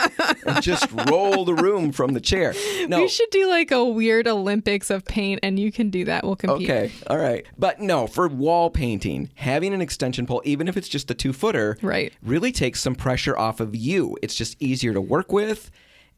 [0.46, 2.54] and just roll the room from the chair.
[2.86, 2.98] No.
[3.00, 6.24] We should do like a weird Olympics of paint, and you can do that.
[6.24, 6.68] We'll compete.
[6.68, 7.46] Okay, all right.
[7.56, 11.32] But no, for wall painting, having an extension pole, even if it's just a two
[11.32, 12.12] footer, Right.
[12.22, 14.16] really takes some pressure off of you.
[14.22, 15.70] It's just easier to work with.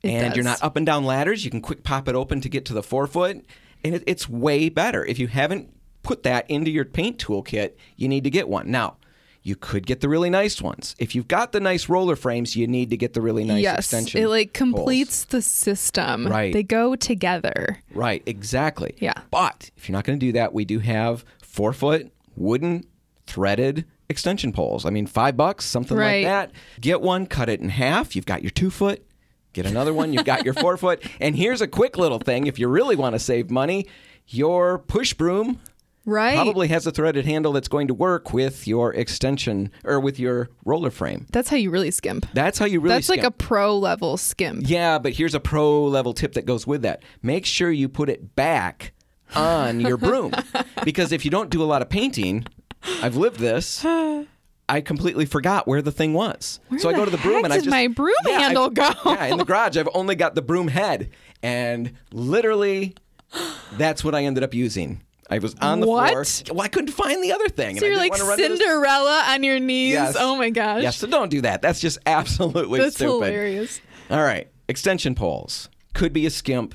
[0.03, 1.45] It and you're not up and down ladders.
[1.45, 3.45] You can quick pop it open to get to the forefoot.
[3.85, 5.05] And it, it's way better.
[5.05, 8.71] If you haven't put that into your paint toolkit, you need to get one.
[8.71, 8.97] Now,
[9.43, 10.95] you could get the really nice ones.
[10.99, 13.79] If you've got the nice roller frames, you need to get the really nice yes,
[13.79, 14.23] extension.
[14.23, 16.29] it like completes the system.
[16.29, 16.53] Right.
[16.53, 17.81] They go together.
[17.93, 18.95] Right, exactly.
[18.99, 19.15] Yeah.
[19.31, 22.85] But if you're not going to do that, we do have four foot wooden
[23.27, 24.85] threaded extension poles.
[24.85, 26.25] I mean, five bucks, something Right.
[26.25, 26.53] like that.
[26.81, 28.15] Get one, cut it in half.
[28.17, 29.05] You've got your two foot.
[29.53, 30.13] Get another one.
[30.13, 31.03] You've got your four foot.
[31.21, 33.87] And here's a quick little thing if you really want to save money
[34.27, 35.61] your push broom
[36.05, 36.35] Right.
[36.35, 40.49] probably has a threaded handle that's going to work with your extension or with your
[40.65, 41.27] roller frame.
[41.33, 42.27] That's how you really skimp.
[42.33, 44.69] That's how you really That's like a pro level skimp.
[44.69, 47.03] Yeah, but here's a pro level tip that goes with that.
[47.23, 48.93] Make sure you put it back
[49.37, 50.33] on your broom.
[50.85, 52.47] because if you don't do a lot of painting,
[53.03, 53.85] I've lived this.
[54.69, 56.61] I completely forgot where the thing was.
[56.79, 58.91] so I go to the broom and I just my broom Yeah, handle go?
[59.05, 61.11] Yeah, in the garage I've only got the broom head
[61.43, 62.95] and literally
[63.77, 65.03] that's what I ended up using.
[65.31, 66.11] I was on the What?
[66.13, 66.25] floor.
[66.57, 67.79] Well, I couldn't find the other thing.
[67.79, 69.93] So and you're I like didn't want to run into the- Cinderella on your knees.
[69.95, 70.17] Yes.
[70.19, 70.83] Oh my gosh.
[70.83, 71.61] Yeah, so don't do that.
[71.63, 73.27] That's just absolutely That's stupid.
[73.27, 73.81] hilarious.
[74.11, 76.75] All right, extension poles could be a skimp.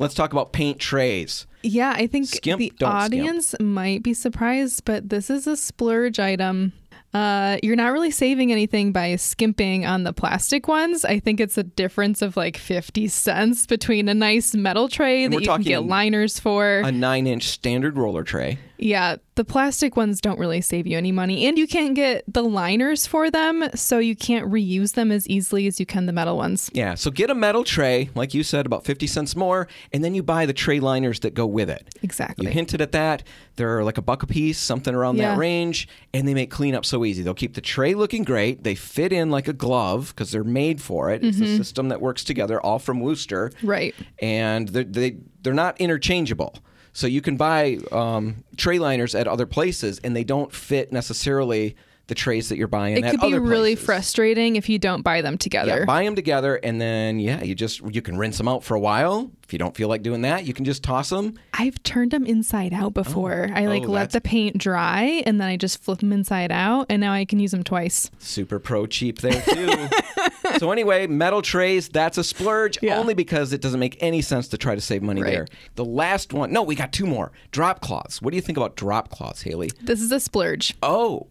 [0.00, 1.46] Let's talk about paint trays.
[1.64, 3.04] Yeah, I think Skimp, the don't skimp.
[3.04, 6.72] audience might be surprised, but this is a splurge item.
[7.14, 11.04] Uh, you're not really saving anything by skimping on the plastic ones.
[11.04, 15.40] I think it's a difference of like 50 cents between a nice metal tray that
[15.40, 16.78] you can get liners for.
[16.84, 18.58] A nine-inch standard roller tray.
[18.78, 21.46] Yeah, the plastic ones don't really save you any money.
[21.46, 25.66] And you can't get the liners for them, so you can't reuse them as easily
[25.66, 26.70] as you can the metal ones.
[26.72, 30.14] Yeah, so get a metal tray, like you said, about 50 cents more, and then
[30.14, 31.88] you buy the tray liners that go with it.
[32.02, 32.46] Exactly.
[32.46, 33.22] You hinted at that.
[33.56, 35.32] They're like a buck a piece, something around Yeah.
[35.32, 37.22] that range, and they make cleanup so easy.
[37.22, 38.64] They'll keep the tray looking great.
[38.64, 41.24] They fit in like a glove because they're made for it.
[41.24, 41.56] It's a mm-hmm.
[41.56, 43.52] system that works together, all from Wooster.
[43.62, 43.94] Right.
[44.20, 46.56] And they're, they, they're not interchangeable.
[46.94, 51.76] So you can buy um, tray liners at other places, and they don't fit necessarily
[52.06, 53.86] the trays that you're buying It could be really places.
[53.86, 55.78] frustrating if you don't buy them together.
[55.80, 58.74] Yeah, buy them together, and then yeah, you just you can rinse them out for
[58.74, 59.30] a while.
[59.42, 61.38] If you don't feel like doing that, you can just toss them.
[61.52, 63.48] I've turned them inside out before.
[63.50, 66.12] Oh, I oh, like Oh, let the paint dry and then I just flip them
[66.12, 68.10] inside out and now I can use them twice.
[68.18, 69.88] Super pro cheap there too.
[70.58, 72.98] so anyway, metal trays, that's a splurge Yeah.
[72.98, 75.30] only because it doesn't make any sense to try to save money Right.
[75.32, 75.46] there.
[75.74, 77.30] The last one, no, we got two more.
[77.50, 78.22] Drop cloths.
[78.22, 79.70] What do you think about drop cloths, Haley?
[79.82, 80.74] This is a splurge.
[80.82, 81.26] Oh.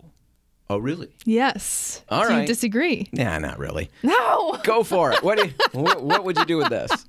[0.70, 1.10] Oh really?
[1.26, 2.04] Yes.
[2.10, 3.10] All do you disagree?
[3.12, 3.90] Nah, not really.
[4.02, 4.58] No.
[4.64, 5.24] Go for it.
[5.24, 7.06] What do you, what, what would you do with this?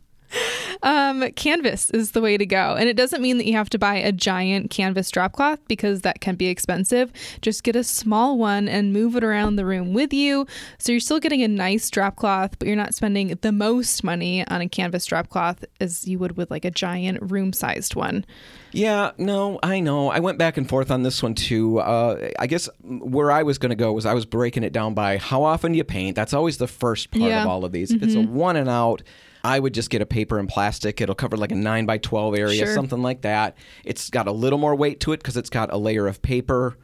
[0.83, 2.75] Um, canvas is the way to go.
[2.75, 6.03] And it doesn't mean that you have to buy a giant canvas drop cloth because
[6.03, 7.13] that can be expensive.
[7.43, 10.47] Just get a small one and move it around the room with you.
[10.79, 14.47] So you're still getting a nice drop cloth, but you're not spending the most money
[14.49, 18.25] on a canvas drop cloth as you would with like a giant room sized one.
[18.73, 20.11] Yeah, no, I know.
[20.11, 21.79] I went back and forth on this one too.
[21.79, 24.95] Uh, I guess where I was going to go was I was breaking it down
[24.95, 26.17] by how often you paint.
[26.17, 27.43] That's always the first part Yeah.
[27.43, 27.93] of all of these.
[27.93, 29.03] If it's a one and out,
[29.45, 31.01] I would just get a paper and plastic.
[31.01, 32.75] It'll cover like a nine by twelve area, Sure.
[32.75, 33.57] something like that.
[33.85, 36.77] It's got a little more weight to it because it's got a layer of paper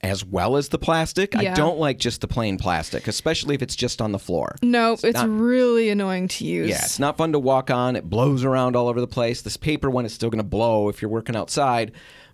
[0.00, 1.34] as well as the plastic.
[1.34, 4.54] I don't like just the plain plastic, especially if it's just on the floor.
[4.62, 6.68] No, it's, not- really annoying to use.
[6.68, 7.96] Yeah, it's not fun to walk on.
[7.96, 9.42] It blows around all over the place.
[9.42, 11.92] This paper one is still going to blow if you're working outside,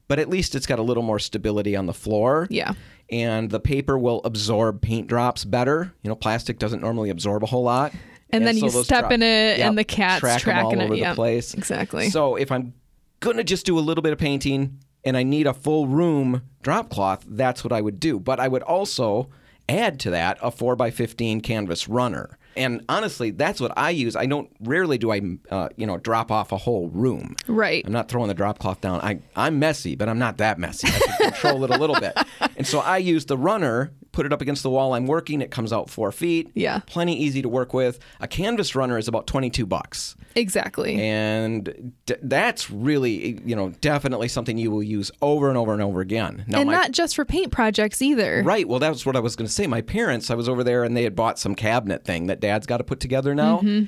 [0.08, 2.46] but at least it's got a little more stability on the floor.
[2.50, 2.72] Yeah.
[3.10, 5.94] And the paper will absorb paint drops better.
[6.02, 7.92] You know, plastic doesn't normally absorb a whole lot.
[8.34, 10.84] And then you step in it, Yep, and the cat's track 'em all tracking it.
[10.84, 11.54] over the Yep, place.
[11.54, 12.10] exactly.
[12.10, 12.74] So if I'm
[13.20, 16.42] going to just do a little bit of painting and I need a full room
[16.62, 18.18] drop cloth, that's what I would do.
[18.18, 19.28] But I would also
[19.68, 22.38] add to that a 4x15 canvas runner.
[22.56, 24.14] And honestly, that's what I use.
[24.14, 25.20] I don't rarely do I,
[25.50, 27.34] uh, you know, drop off a whole room.
[27.48, 27.84] Right.
[27.84, 29.00] I'm not throwing the drop cloth down.
[29.00, 30.86] I, I'm messy, but I'm not that messy.
[30.86, 32.16] I can control it a little bit.
[32.56, 35.42] And so I use the runner, put it up against the wall I'm working.
[35.42, 36.50] It comes out four feet.
[36.54, 36.78] Yeah.
[36.86, 37.98] Plenty easy to work with.
[38.20, 40.14] A canvas runner is about 22 bucks.
[40.36, 41.00] Exactly.
[41.00, 45.82] And d- that's really, you know, definitely something you will use over and over and
[45.82, 46.44] over again.
[46.46, 48.42] Now, and my- not just for paint projects either.
[48.44, 48.68] Right.
[48.68, 49.66] Well, that's what I was going to say.
[49.66, 52.66] My parents, I was over there and they had bought some cabinet thing that dad's
[52.66, 53.58] got to put together now.
[53.58, 53.84] Mm-hmm.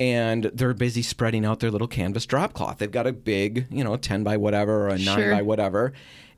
[0.00, 2.78] And they're busy spreading out their little canvas drop cloth.
[2.78, 5.32] They've got a big, you know, 10 by whatever or a 9 Sure.
[5.32, 5.92] by whatever.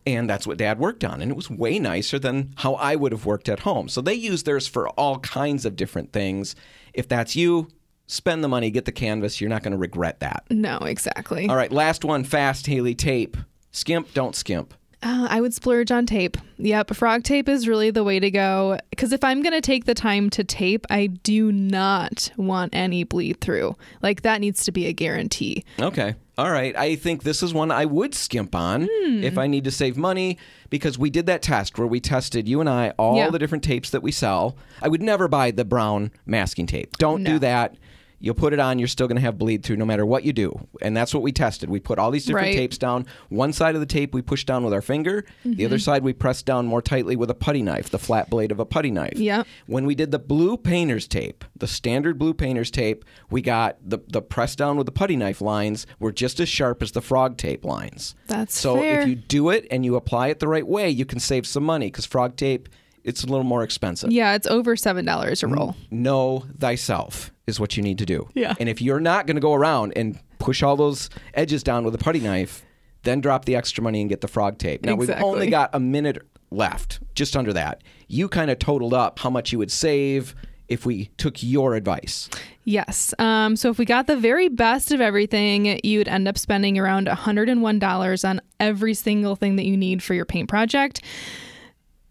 [0.07, 1.21] And that's what dad worked on.
[1.21, 3.89] And it was way nicer than how I would have worked at home.
[3.89, 6.57] So they use theirs for all kinds of different things.
[6.95, 7.69] If that's you,
[8.07, 9.41] spend the money, get the canvas.
[9.41, 10.45] You're not going to regret that.
[10.51, 11.49] No, exactly.
[11.49, 13.37] All right, last one fast, Haley tape.
[13.73, 14.75] Skimp, don't skimp.
[15.03, 16.37] Uh, I would splurge on tape.
[16.59, 18.79] Yep, frog tape is really the way to go.
[18.91, 23.05] Because if I'm going to take the time to tape, I do not want any
[23.05, 23.77] bleed through.
[24.03, 25.65] Like, that needs to be a guarantee.
[25.81, 26.17] Okay.
[26.41, 26.75] All right.
[26.75, 29.23] I think this is one I would skimp on Hmm.
[29.23, 30.39] if I need to save money
[30.71, 33.29] because we did that test where we tested you and I all Yeah.
[33.29, 34.57] the different tapes that we sell.
[34.81, 36.97] I would never buy the brown masking tape.
[36.97, 37.33] Don't No.
[37.33, 37.75] do that.
[38.23, 40.33] You'll put it on, you're still going to have bleed through no matter what you
[40.35, 40.69] do.
[40.83, 41.71] And that's what we tested.
[41.71, 42.57] We put all these different Right.
[42.57, 43.07] tapes down.
[43.31, 45.65] One side of the tape we push down with our finger, the Mm-hmm.
[45.67, 48.61] other side we press down more tightly with a putty knife, the flat blade of
[48.61, 49.17] a putty knife.
[49.19, 49.47] Yep.
[49.67, 53.99] When we did the blue painter's tape, the standard blue painter's tape, we got the
[54.09, 57.39] the press down with the putty knife lines were just as sharp as the frog
[57.39, 58.15] tape lines.
[58.27, 59.01] That's so fair.
[59.01, 61.65] if you do it and you apply it the right way, you can save some
[61.65, 62.69] money because frog tape
[63.03, 64.13] it's a little more expensive.
[64.13, 65.75] Yeah, it's over $7 a roll.
[65.91, 68.27] Know thyself is what you need to do.
[68.35, 68.55] Yeah.
[68.59, 71.95] And if you're not going to go around and push all those edges down with
[71.95, 72.65] a putty knife,
[73.03, 74.85] then drop the extra money and get the frog tape.
[74.85, 77.83] Now we've only got a minute left, just under that.
[78.09, 80.35] You kind of totaled up how much you would save
[80.69, 82.31] if we took your advice.
[82.65, 83.13] Yes.
[83.19, 87.09] Um, so if we got the very best of everything, you'd end up spending around
[87.09, 91.03] $101 on every single thing that you need for your paint project.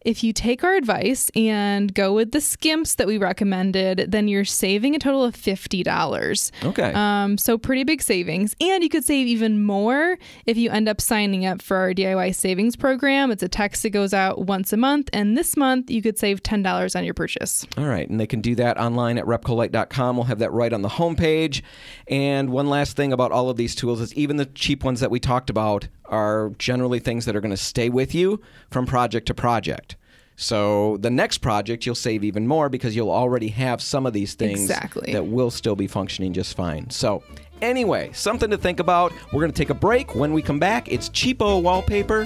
[0.05, 4.45] If you take our advice and go with the skimps that we recommended, then you're
[4.45, 6.51] saving a total of $50.
[6.63, 6.93] Okay.
[6.93, 8.55] Um, so pretty big savings.
[8.61, 12.33] And you could save even more if you end up signing up for our DIY
[12.33, 13.29] savings program.
[13.29, 15.09] It's a text that goes out once a month.
[15.11, 17.65] And this month, you could save $10 on your purchase.
[17.77, 20.15] All right, and they can do that online at repcolite.com.
[20.15, 21.61] We'll have that right on the homepage.
[22.07, 25.11] And one last thing about all of these tools is even the cheap ones that
[25.11, 28.41] we talked about are generally things that are going to stay with you
[28.71, 29.95] from project to project.
[30.35, 34.35] So the next project you'll save even more because you'll already have some of these
[34.35, 35.11] things Exactly.
[35.11, 36.89] that will still be functioning just fine.
[36.89, 37.23] So
[37.61, 39.11] anyway, something to think about.
[39.33, 40.15] We're going to take a break.
[40.15, 42.25] When we come back, it's cheapo wallpaper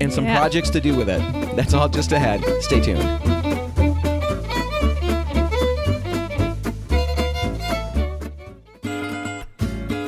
[0.00, 0.38] and some Yeah.
[0.38, 1.56] projects to do with it.
[1.56, 2.44] That's all just ahead.
[2.62, 3.18] Stay tuned.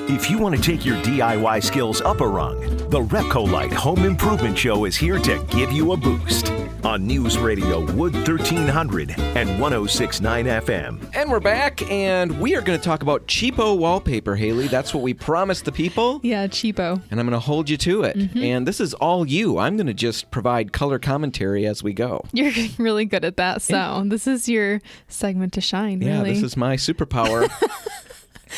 [0.09, 2.61] If you want to take your DIY skills up a rung,
[2.93, 6.51] the Repcolite Home Improvement Show is here to give you a boost
[6.85, 11.11] on News Radio Wood 1300 and 1069 FM.
[11.15, 14.67] And we're back, and we are going to talk about cheapo wallpaper, Haley.
[14.69, 17.01] That's what we promised the people, Yeah, cheapo.
[17.11, 18.15] and I'm going to hold you to it.
[18.15, 18.39] Mm-hmm.
[18.43, 19.57] And this is all you.
[19.57, 22.27] I'm going to just provide color commentary as we go.
[22.35, 23.63] You're really good at that.
[23.63, 26.35] So this is your segment to shine, Yeah, really.
[26.35, 27.51] this is my superpower.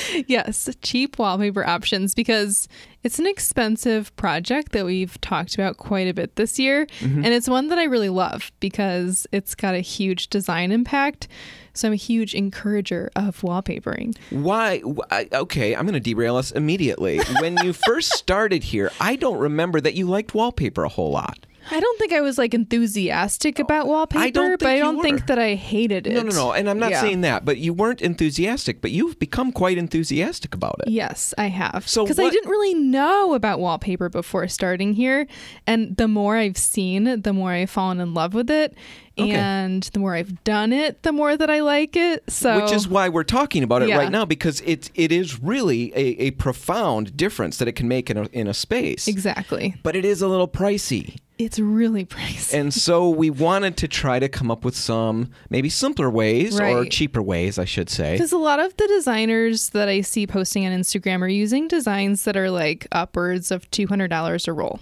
[0.27, 2.69] yes, cheap wallpaper options because
[3.03, 6.87] it's an expensive project that we've talked about quite a bit this year.
[7.01, 7.25] Mm-hmm.
[7.25, 11.29] And it's one that I really love because it's got a huge design impact.
[11.75, 14.17] So I'm a huge encourager of wallpapering.
[14.31, 14.79] Why?
[14.81, 17.19] wh- Okay, I'm going to derail us immediately.
[17.41, 21.47] When you first started here, I don't remember that you liked wallpaper a whole lot.
[21.71, 25.03] I don't think I was like enthusiastic oh, about wallpaper, don't but I don't were.
[25.03, 26.15] think that I hated it.
[26.15, 26.53] No, no, no.
[26.53, 27.01] And I'm not Yeah.
[27.01, 30.91] saying that, but you weren't enthusiastic, but you've become quite enthusiastic about it.
[30.91, 31.89] Yes, I have.
[31.89, 35.27] So because I didn't really know about wallpaper before starting here,
[35.67, 38.75] and the more I've seen, the more I've fallen in love with it,
[39.17, 39.31] Okay.
[39.31, 42.25] and the more I've done it, the more that I like it.
[42.29, 43.99] So, Which is why we're talking about it Yeah.
[43.99, 48.11] right now because it it is really a, a profound difference that it can make
[48.11, 49.07] in a, in a space.
[49.07, 49.77] exactly.
[49.85, 51.17] But it is a little pricey.
[51.39, 52.55] It's really pricey.
[52.55, 56.85] And so we wanted to try to come up with some maybe simpler ways or
[56.85, 58.13] cheaper ways, I should say.
[58.13, 62.25] Because a lot of the designers that I see posting on Instagram are using designs
[62.25, 64.81] that are like upwards of two hundred dollars a roll.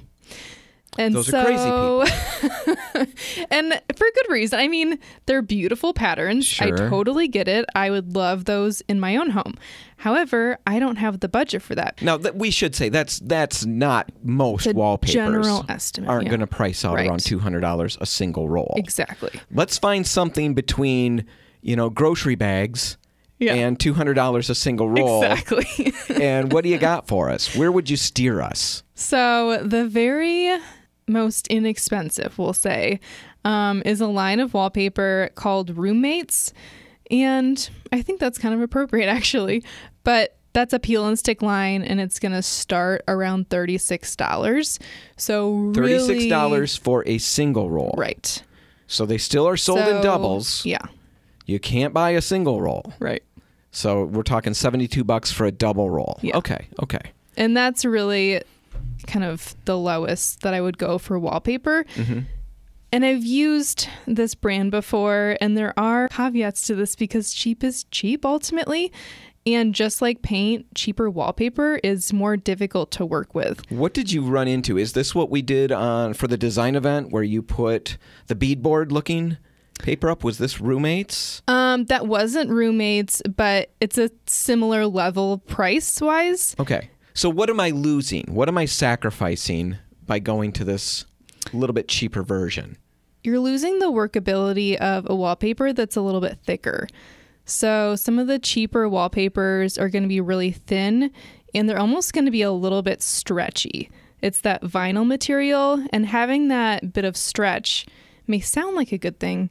[0.99, 1.45] And Those so, are
[2.05, 2.13] crazy
[3.51, 4.59] and for good reason.
[4.61, 6.55] I mean, they're beautiful patterns.
[6.61, 7.65] I totally get it.
[7.75, 9.55] I would love those in my own home.
[9.97, 12.03] However, I don't have the budget for that.
[12.03, 15.15] Now that we should say that's that's not most The wallpapers.
[15.15, 16.31] general estimate, aren't yeah.
[16.31, 17.09] going to price out Right.
[17.09, 18.75] around two hundred dollars a single roll.
[18.77, 19.31] Exactly.
[19.51, 21.25] Let's find something between
[21.63, 22.99] you know grocery bags
[23.39, 23.55] Yeah.
[23.55, 25.23] and two hundred dollars a single roll.
[25.23, 25.95] Exactly.
[26.21, 27.55] and what do you got for us?
[27.57, 28.83] Where would you steer us?
[28.95, 30.57] So the very
[31.09, 33.01] most inexpensive, we'll say,
[33.45, 36.53] um, is a line of wallpaper called Roommates,
[37.11, 39.65] and I think that's kind of appropriate actually.
[40.05, 44.79] But that's a peel and stick line, and it's gonna start around thirty six dollars.
[45.17, 47.95] So Thirty really, six dollars for a single roll.
[47.97, 48.43] right?
[48.87, 50.67] So they still are sold in doubles.
[50.67, 50.83] Yeah,
[51.47, 52.93] You can't buy a single roll.
[52.99, 53.23] right.
[53.71, 56.19] So we're talking seventy two bucks for a double roll.
[56.21, 56.37] Yeah.
[56.37, 56.69] Okay.
[56.83, 57.01] Okay.
[57.39, 58.43] And that's really
[59.07, 61.85] kind of the lowest that I would go for wallpaper.
[62.95, 67.85] And I've used this brand before, and there are caveats to this because cheap is
[67.85, 68.93] cheap ultimately.
[69.45, 73.69] And just like paint, cheaper wallpaper is more difficult to work with.
[73.71, 74.79] What did you run into?
[74.79, 77.97] Is this what we did on for the design event where you put
[78.29, 79.39] the beadboard looking
[79.81, 80.23] paper up?
[80.23, 81.43] Was this roommates?
[81.49, 86.55] Um, that wasn't roommates, but it's a similar level price wise.
[86.61, 86.91] Okay.
[87.15, 88.25] So what am I losing?
[88.35, 91.05] What am I sacrificing by going to this
[91.53, 92.77] little bit cheaper version?
[93.25, 96.89] you're losing the workability of a wallpaper that's a little bit thicker.
[97.45, 101.11] So some of the cheaper wallpapers are going to be really thin
[101.55, 103.91] and they're almost going to be a little bit stretchy.
[104.21, 107.87] It's that vinyl material and having that bit of stretch
[108.27, 109.51] may sound like a good thing,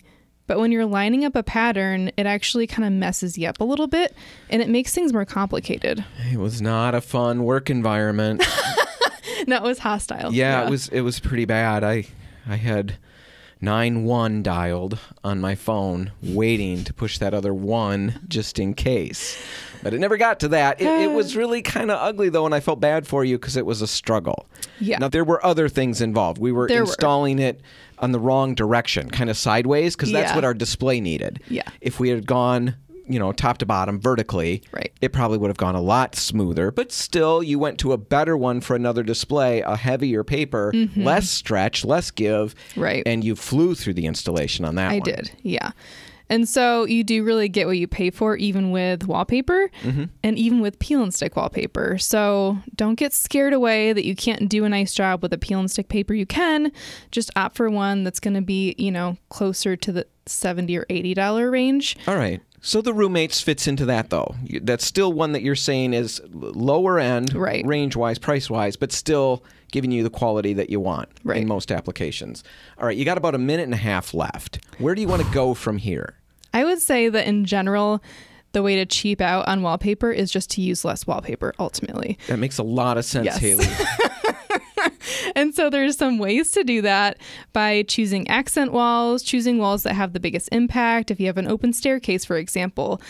[0.52, 3.64] but when you're lining up a pattern, it actually kind of messes you up a
[3.64, 4.14] little bit
[4.50, 6.04] and it makes things more complicated.
[6.30, 8.46] It was not a fun work environment.
[9.48, 10.34] That was hostile.
[10.34, 11.84] yeah, it was it was pretty bad.
[11.86, 12.06] I
[12.48, 12.98] I had
[13.62, 19.42] nine one dialed on my phone, waiting to push that other one just in case.
[19.82, 20.80] But it never got to that.
[20.82, 21.40] It, it was uh.
[21.40, 23.88] really kind of ugly though, and I felt bad for you because it was a
[23.88, 24.48] struggle.
[24.80, 25.00] Yeah.
[25.00, 26.38] Now there were other things involved.
[26.38, 26.90] We were There were.
[26.90, 27.62] installing it
[28.02, 30.36] on the wrong direction, kind of sideways, because that's Yeah.
[30.36, 31.40] what our display needed.
[31.50, 31.64] Yeah.
[31.82, 32.76] If we had gone,
[33.08, 34.92] you know, top to bottom vertically, Right.
[35.02, 36.72] it probably would have gone a lot smoother.
[36.72, 41.30] But still, you went to a better one for another display, a heavier paper, less
[41.30, 42.56] stretch, less give.
[42.72, 42.82] Mm-hmm.
[42.82, 43.04] Right.
[43.06, 45.04] And you flew through the installation on that I one.
[45.04, 45.72] did, yeah.
[46.32, 50.06] And so you do really get what you pay for, even with wallpaper Mm-hmm.
[50.24, 51.98] and even with peel and stick wallpaper.
[52.00, 55.60] So don't get scared away that you can't do a nice job with a peel
[55.60, 56.14] and stick paper.
[56.14, 56.72] You can
[57.12, 60.86] just opt for one that's going to be, you know, closer to the 70 or
[60.86, 61.98] $80 range.
[62.08, 62.42] All right.
[62.64, 64.36] So the roommates fits into that though.
[64.62, 67.66] That's still one that you're saying is lower end, Right.
[67.66, 71.42] range wise, price wise, but still giving you the quality that you want Right.
[71.42, 72.44] in most applications.
[72.78, 74.60] All right, you got about a minute and a half left.
[74.78, 76.18] Where do you want to go from here?
[76.54, 78.02] I would say that in general,
[78.52, 82.18] the way to cheap out on wallpaper is just to use less wallpaper ultimately.
[82.28, 83.38] That makes a lot of sense, Yes.
[83.38, 83.66] Haley.
[85.36, 87.18] And so there's some ways to do that
[87.54, 91.12] by choosing accent walls, choosing walls that have the biggest impact.
[91.12, 93.02] If you have an open staircase, for example,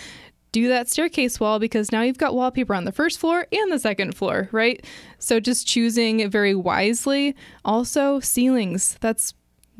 [0.52, 3.80] do that staircase wall because now you've got wallpaper on the first floor and the
[3.80, 4.86] second floor, right?
[5.18, 7.36] So just choosing very wisely.
[7.64, 8.98] Also, ceilings.
[9.00, 9.34] That's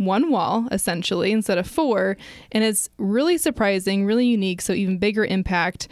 [0.06, 2.18] one wall essentially instead of four.
[2.52, 4.62] And it's really surprising, really unique.
[4.62, 5.88] So even bigger impact.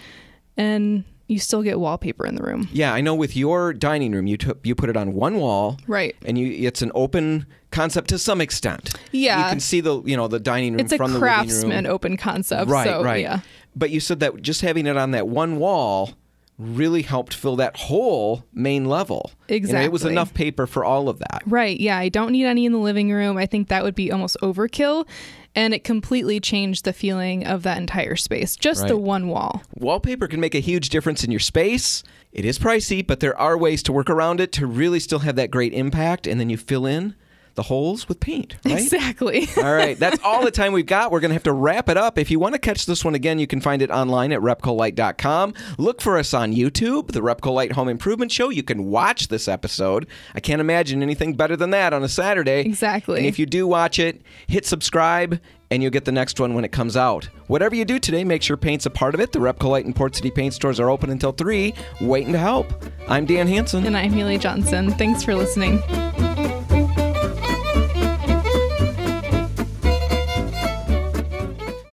[0.57, 2.67] And you still get wallpaper in the room.
[2.71, 3.13] Yeah, I know.
[3.13, 6.15] With your dining room, you took you put it on one wall, Right.
[6.25, 8.95] And you it's an open concept to some extent.
[9.11, 9.43] Yeah.
[9.43, 11.85] you can see the you know the dining room It's a from the living craftsman
[11.85, 11.93] room.
[11.93, 12.69] open concept.
[12.69, 13.21] Right, so, right.
[13.21, 13.41] Yeah.
[13.75, 16.15] But you said that just having it on that one wall
[16.59, 19.31] really helped fill that whole main level.
[19.47, 21.41] You know, it was enough paper for all of that.
[21.45, 21.79] Right.
[21.79, 21.97] Yeah.
[21.97, 23.37] I don't need any in the living room.
[23.37, 25.07] I think that would be almost overkill.
[25.55, 28.55] And it completely changed the feeling of that entire space.
[28.55, 29.63] Just the one wall.
[29.75, 32.03] Wallpaper can make a huge difference in your space.
[32.31, 35.37] It is pricey, but there are ways to work around it to really still have
[35.37, 36.27] that great impact.
[36.27, 37.15] And then you fill in
[37.55, 38.77] the holes with paint, right?
[38.77, 39.47] Exactly.
[39.57, 41.11] All right, that's all the time we've got.
[41.11, 42.17] We're going to have to wrap it up.
[42.17, 45.53] If you want to catch this one again, you can find it online at repcolite.com.
[45.77, 48.49] Look for us on YouTube, the Repcolite Home Improvement Show.
[48.49, 50.07] You can watch this episode.
[50.35, 52.61] I can't imagine anything better than that on a Saturday.
[52.61, 53.17] Exactly.
[53.19, 55.39] And if you do watch it, hit subscribe
[55.71, 57.25] and you'll get the next one when it comes out.
[57.47, 59.31] Whatever you do today, make sure paint's a part of it.
[59.31, 62.67] The Repcolite and Port City paint stores are open until 3, waiting to help.
[63.07, 63.85] I'm Dan Hanson.
[63.85, 64.91] and I'm Haley Johnson.
[64.91, 65.79] Thanks for listening.